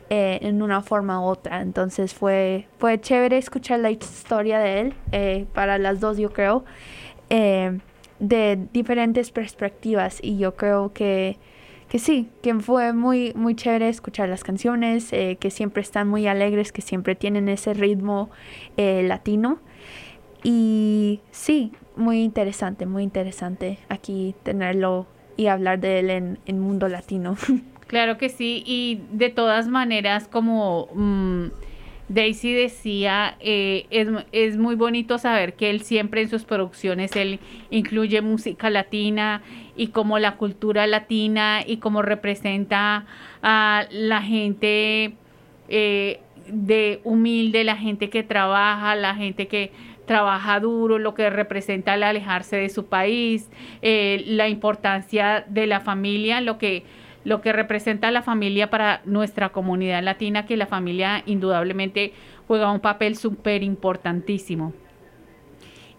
[0.09, 4.93] eh, en una forma u otra entonces fue fue chévere escuchar la historia de él
[5.11, 6.65] eh, para las dos yo creo
[7.29, 7.79] eh,
[8.19, 11.37] de diferentes perspectivas y yo creo que
[11.89, 16.27] que sí, que fue muy, muy chévere escuchar las canciones, eh, que siempre están muy
[16.27, 18.29] alegres, que siempre tienen ese ritmo
[18.77, 19.59] eh, latino.
[20.43, 26.87] Y sí, muy interesante, muy interesante aquí tenerlo y hablar de él en, en Mundo
[26.87, 27.35] Latino.
[27.89, 31.45] Claro que sí, y de todas maneras, como mm,
[32.07, 37.39] Daisy decía, eh, es, es muy bonito saber que él siempre en sus producciones, él
[37.71, 39.41] incluye música latina
[39.75, 43.07] y como la cultura latina y como representa
[43.41, 45.13] a la gente
[45.67, 49.71] eh, de humilde, la gente que trabaja, la gente que
[50.05, 53.49] trabaja duro, lo que representa el alejarse de su país,
[53.81, 56.83] eh, la importancia de la familia, lo que,
[57.23, 62.13] lo que representa la familia para nuestra comunidad latina, que la familia indudablemente
[62.47, 64.73] juega un papel súper importantísimo.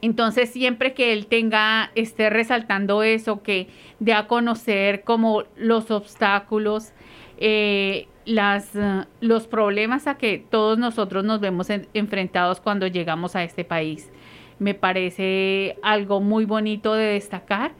[0.02, 3.68] Entonces, siempre que él tenga, esté resaltando eso, que
[3.98, 6.92] dé a conocer como los obstáculos,
[7.36, 13.36] eh, las, eh, los problemas a que todos nosotros nos vemos en- enfrentados cuando llegamos
[13.36, 14.10] a este país.
[14.58, 17.72] Me parece algo muy bonito de destacar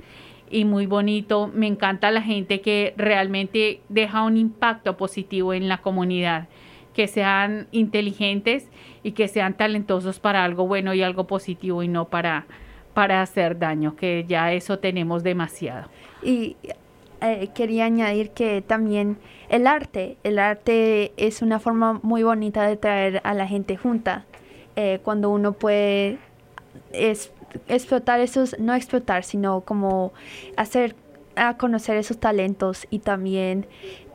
[0.50, 1.50] y muy bonito.
[1.54, 6.48] Me encanta la gente que realmente deja un impacto positivo en la comunidad,
[6.94, 8.68] que sean inteligentes
[9.02, 12.46] y que sean talentosos para algo bueno y algo positivo y no para,
[12.94, 15.88] para hacer daño, que ya eso tenemos demasiado.
[16.22, 16.56] Y
[17.22, 19.18] eh, quería añadir que también
[19.48, 24.24] el arte, el arte es una forma muy bonita de traer a la gente junta.
[24.76, 26.18] Eh, cuando uno puede
[26.92, 27.32] es-
[27.68, 30.12] explotar esos, no explotar, sino como
[30.56, 30.94] hacer
[31.36, 33.66] a conocer esos talentos y también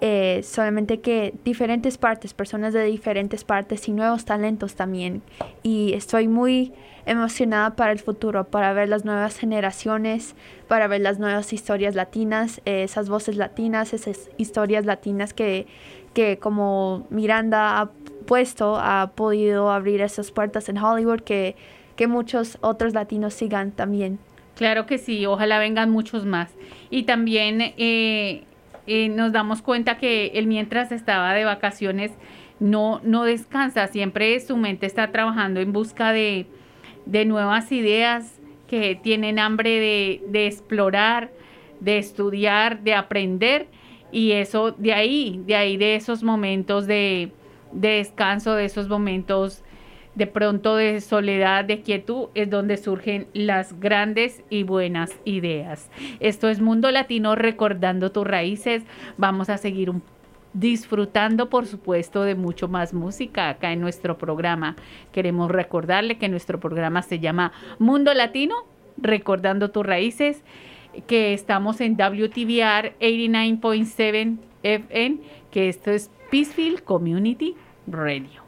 [0.02, 5.24] eh, solamente que diferentes partes, personas de diferentes partes y nuevos talentos también.
[5.64, 6.74] Y estoy muy
[7.06, 10.36] emocionada para el futuro, para ver las nuevas generaciones,
[10.68, 15.68] para ver las nuevas historias latinas, eh, esas voces latinas, esas historias latinas que,
[16.14, 17.90] que como Miranda ha
[18.26, 21.56] puesto, ha podido abrir esas puertas en Hollywood, que,
[21.95, 24.19] que muchos otros latinos sigan también.
[24.55, 26.53] Claro que sí, ojalá vengan muchos más.
[26.89, 28.43] Y también eh,
[28.88, 32.11] eh, nos damos cuenta que él mientras estaba de vacaciones
[32.59, 36.47] no, no descansa, siempre su mente está trabajando en busca de,
[37.05, 41.31] de nuevas ideas que tienen hambre de, de explorar,
[41.81, 43.67] de estudiar, de aprender.
[44.11, 47.31] Y eso, de ahí, de ahí, de esos momentos de,
[47.73, 49.65] de descanso, de esos momentos
[50.16, 55.90] de pronto de soledad, de quietud, es donde surgen las grandes y buenas ideas.
[56.20, 58.84] Esto es Mundo Latino recordando tus raíces.
[59.18, 59.92] Vamos a seguir
[60.54, 64.76] disfrutando, por supuesto, de mucho más música acá en nuestro programa.
[65.12, 68.56] Queremos recordarle que nuestro programa se llama Mundo Latino,
[68.98, 70.44] recordando tus raíces,
[71.08, 75.18] que estamos en WTVR 89.7 FM,
[75.52, 77.56] que esto es Peacefield Community
[77.86, 78.44] Radio.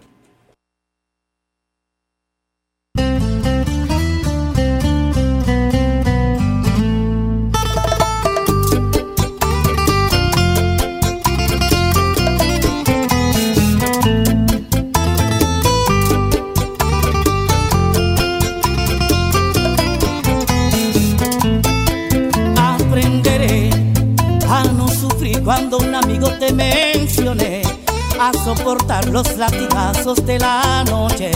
[29.17, 31.31] Los latigazos de la noche,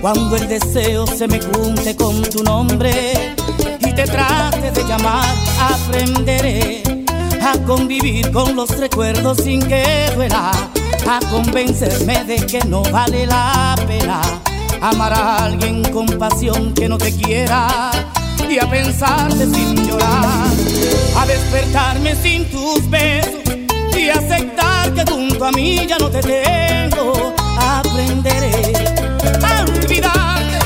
[0.00, 3.36] cuando el deseo se me junte con tu nombre
[3.78, 5.32] y te trate de llamar.
[5.60, 6.82] Aprenderé
[7.40, 10.50] a convivir con los recuerdos sin que duela,
[11.08, 14.20] a convencerme de que no vale la pena
[14.80, 17.92] amar a alguien con pasión que no te quiera
[18.48, 20.48] y a pensarte sin llorar,
[21.16, 23.38] a despertarme sin tus besos
[23.96, 27.34] y aceptar que junto a mí ya no te tengo.
[27.58, 28.72] Aprenderé
[29.42, 30.58] a olvidarte,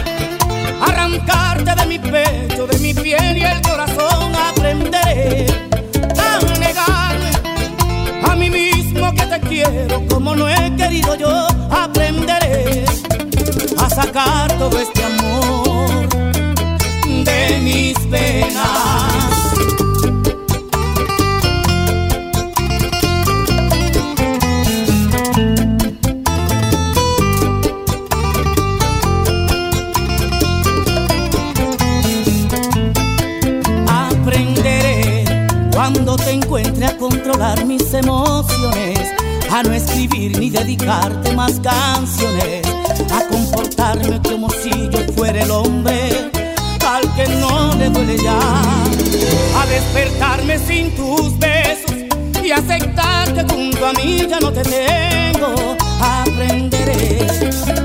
[0.81, 4.33] arrancarte de mi pecho, de mi piel y el corazón.
[4.35, 5.47] Aprenderé
[6.19, 7.31] a negarme
[8.25, 11.47] a mí mismo que te quiero como no he querido yo.
[11.71, 12.85] Aprenderé
[13.79, 16.09] a sacar todo este amor
[17.25, 19.24] de mis penas.
[39.55, 42.67] A no escribir ni dedicarte más canciones,
[43.13, 46.11] a comportarme como si yo fuera el hombre
[46.85, 51.95] al que no le duele ya, a despertarme sin tus besos
[52.43, 55.77] y aceptar que junto a mí ya no te tengo.
[56.01, 57.25] Aprenderé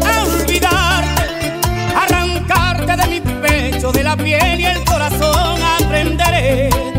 [0.07, 1.53] a olvidarte,
[1.95, 5.61] arrancarte de mi pecho, de la piel y el corazón.
[5.79, 6.98] Aprenderé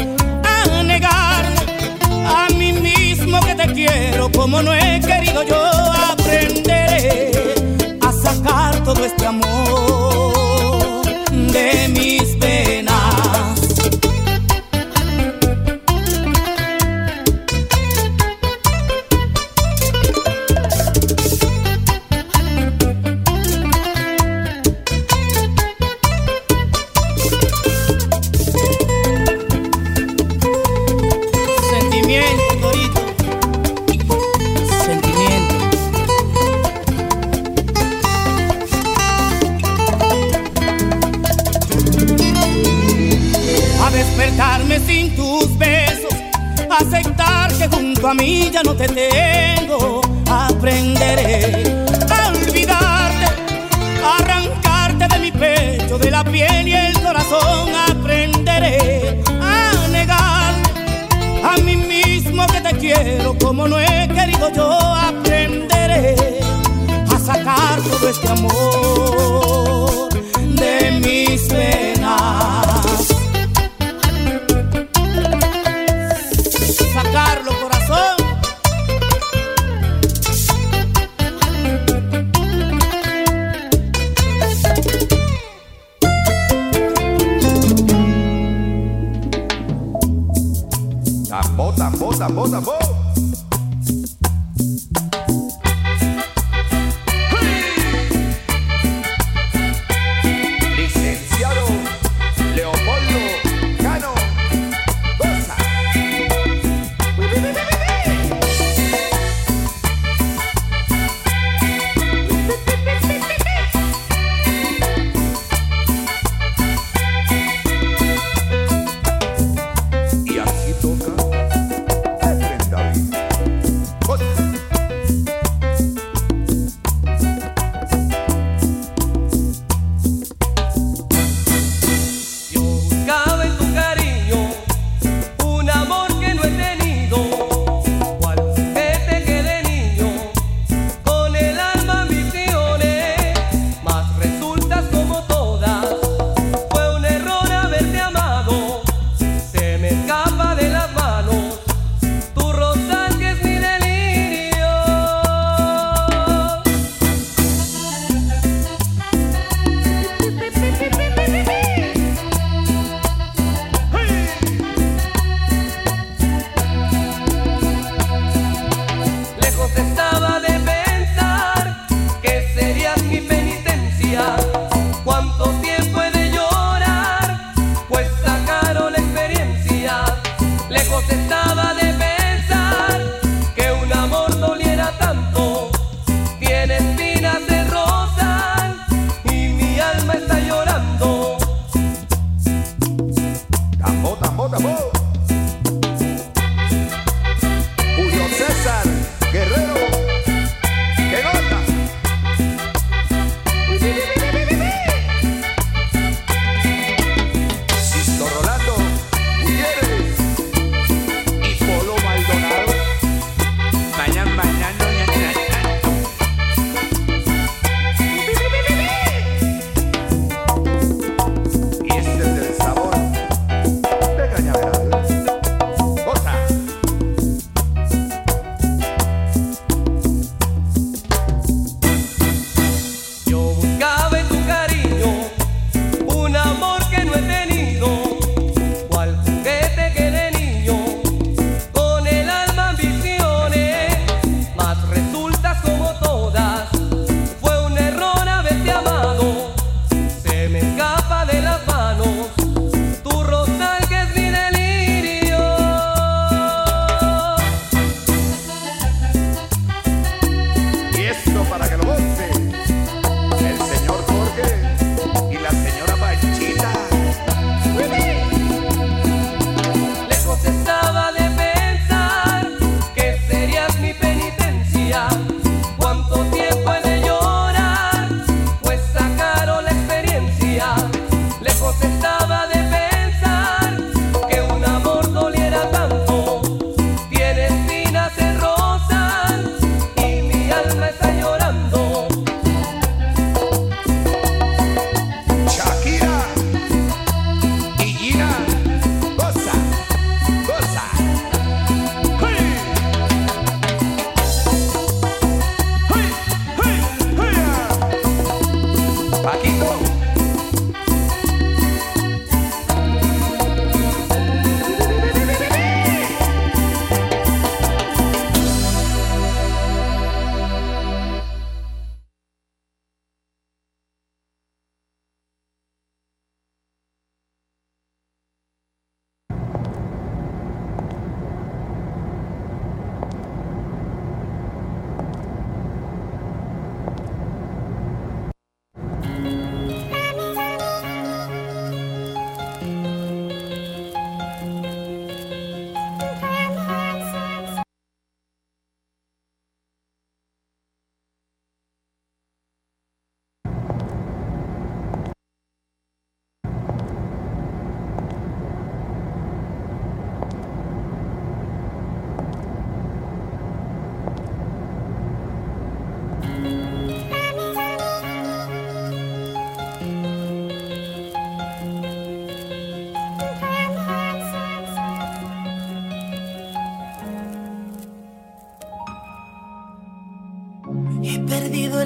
[4.01, 5.63] quiero como no he querido yo.
[6.13, 7.31] Aprenderé
[8.01, 10.00] a sacar todo este amor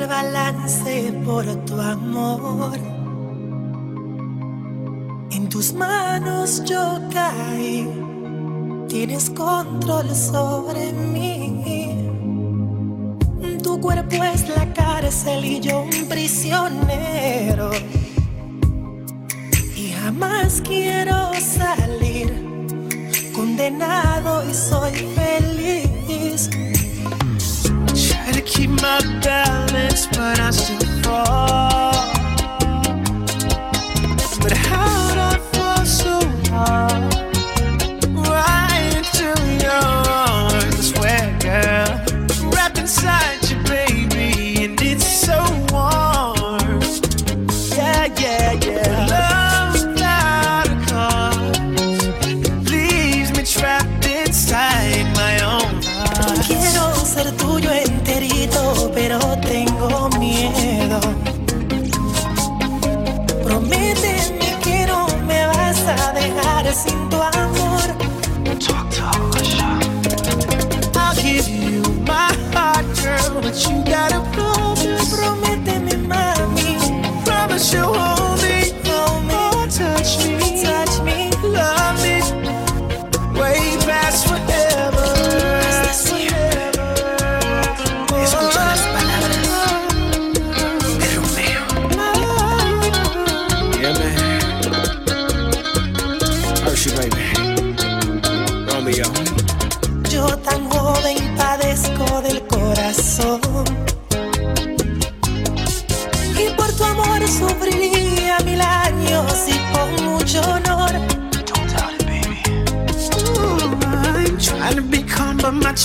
[0.06, 2.78] lancé por tu amor.
[5.30, 7.88] En tus manos yo caí,
[8.88, 12.10] tienes control sobre mí.
[13.62, 17.70] Tu cuerpo es la cárcel y yo un prisionero.
[19.76, 22.32] Y jamás quiero salir
[23.32, 26.50] condenado y soy feliz.
[28.24, 31.83] Try to keep my balance, but I still fall.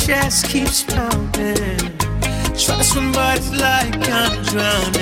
[0.09, 1.77] Chest keeps pounding.
[2.57, 4.98] To swim, but it's like I'm drowning.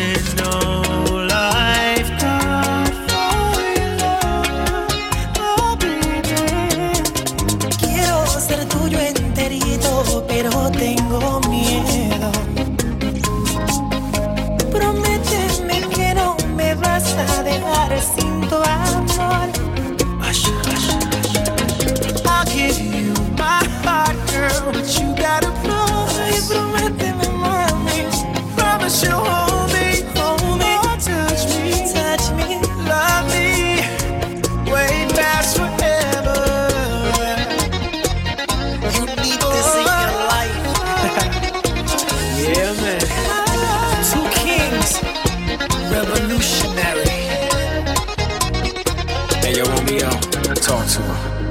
[50.68, 51.02] Talk to.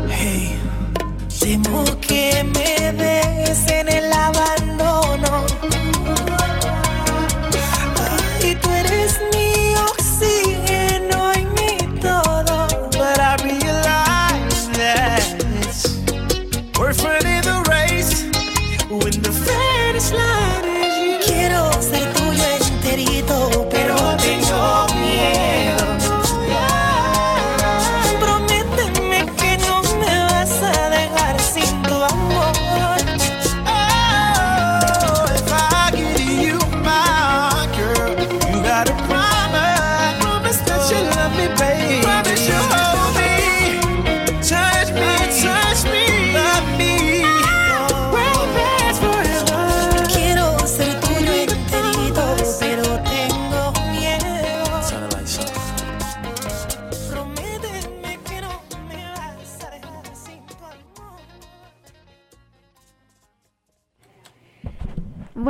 [0.09, 0.59] Hey,
[1.41, 2.76] temo que me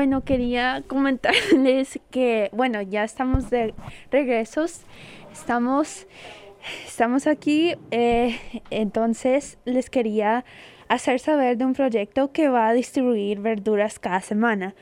[0.07, 3.75] Bueno, quería comentarles que, bueno, ya estamos de
[4.13, 4.83] regresos.
[5.33, 6.07] Estamos,
[6.87, 7.75] estamos aquí.
[7.91, 8.39] eh,
[8.71, 10.45] entonces, les quería
[10.87, 14.77] hacer saber de un proyecto que va a distribuir verduras cada semana.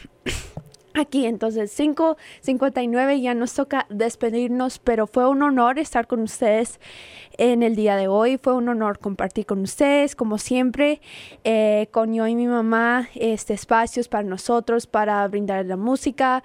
[0.99, 1.27] aquí.
[1.27, 6.81] Entonces, 5.59 ya nos toca despedirnos, pero fue un honor estar con ustedes
[7.37, 8.37] en el día de hoy.
[8.39, 11.01] Fue un honor compartir con ustedes, como siempre,
[11.45, 16.43] eh, con yo y mi mamá, este espacios para nosotros, para brindar la música,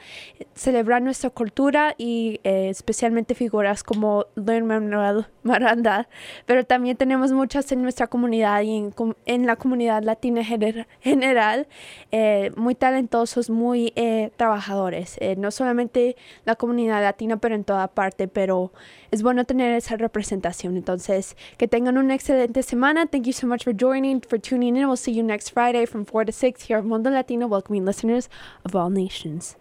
[0.56, 6.08] celebrar nuestra cultura y eh, especialmente figuras como Don Manuel Miranda,
[6.46, 8.94] pero también tenemos muchas en nuestra comunidad y en,
[9.26, 11.68] en la comunidad latina gener- general,
[12.12, 17.88] eh, muy talentosos, muy eh, trabajadores, eh, no solamente la comunidad latina, pero en toda
[17.88, 18.74] parte, pero
[19.10, 20.76] es bueno tener esa representación.
[20.76, 23.06] Entonces, que tengan una excelente semana.
[23.06, 24.86] Thank you so much for joining, for tuning in.
[24.86, 28.30] We'll see you next Friday from 4 to 6 here at Mundo Latino, welcoming listeners
[28.65, 29.56] of all nations.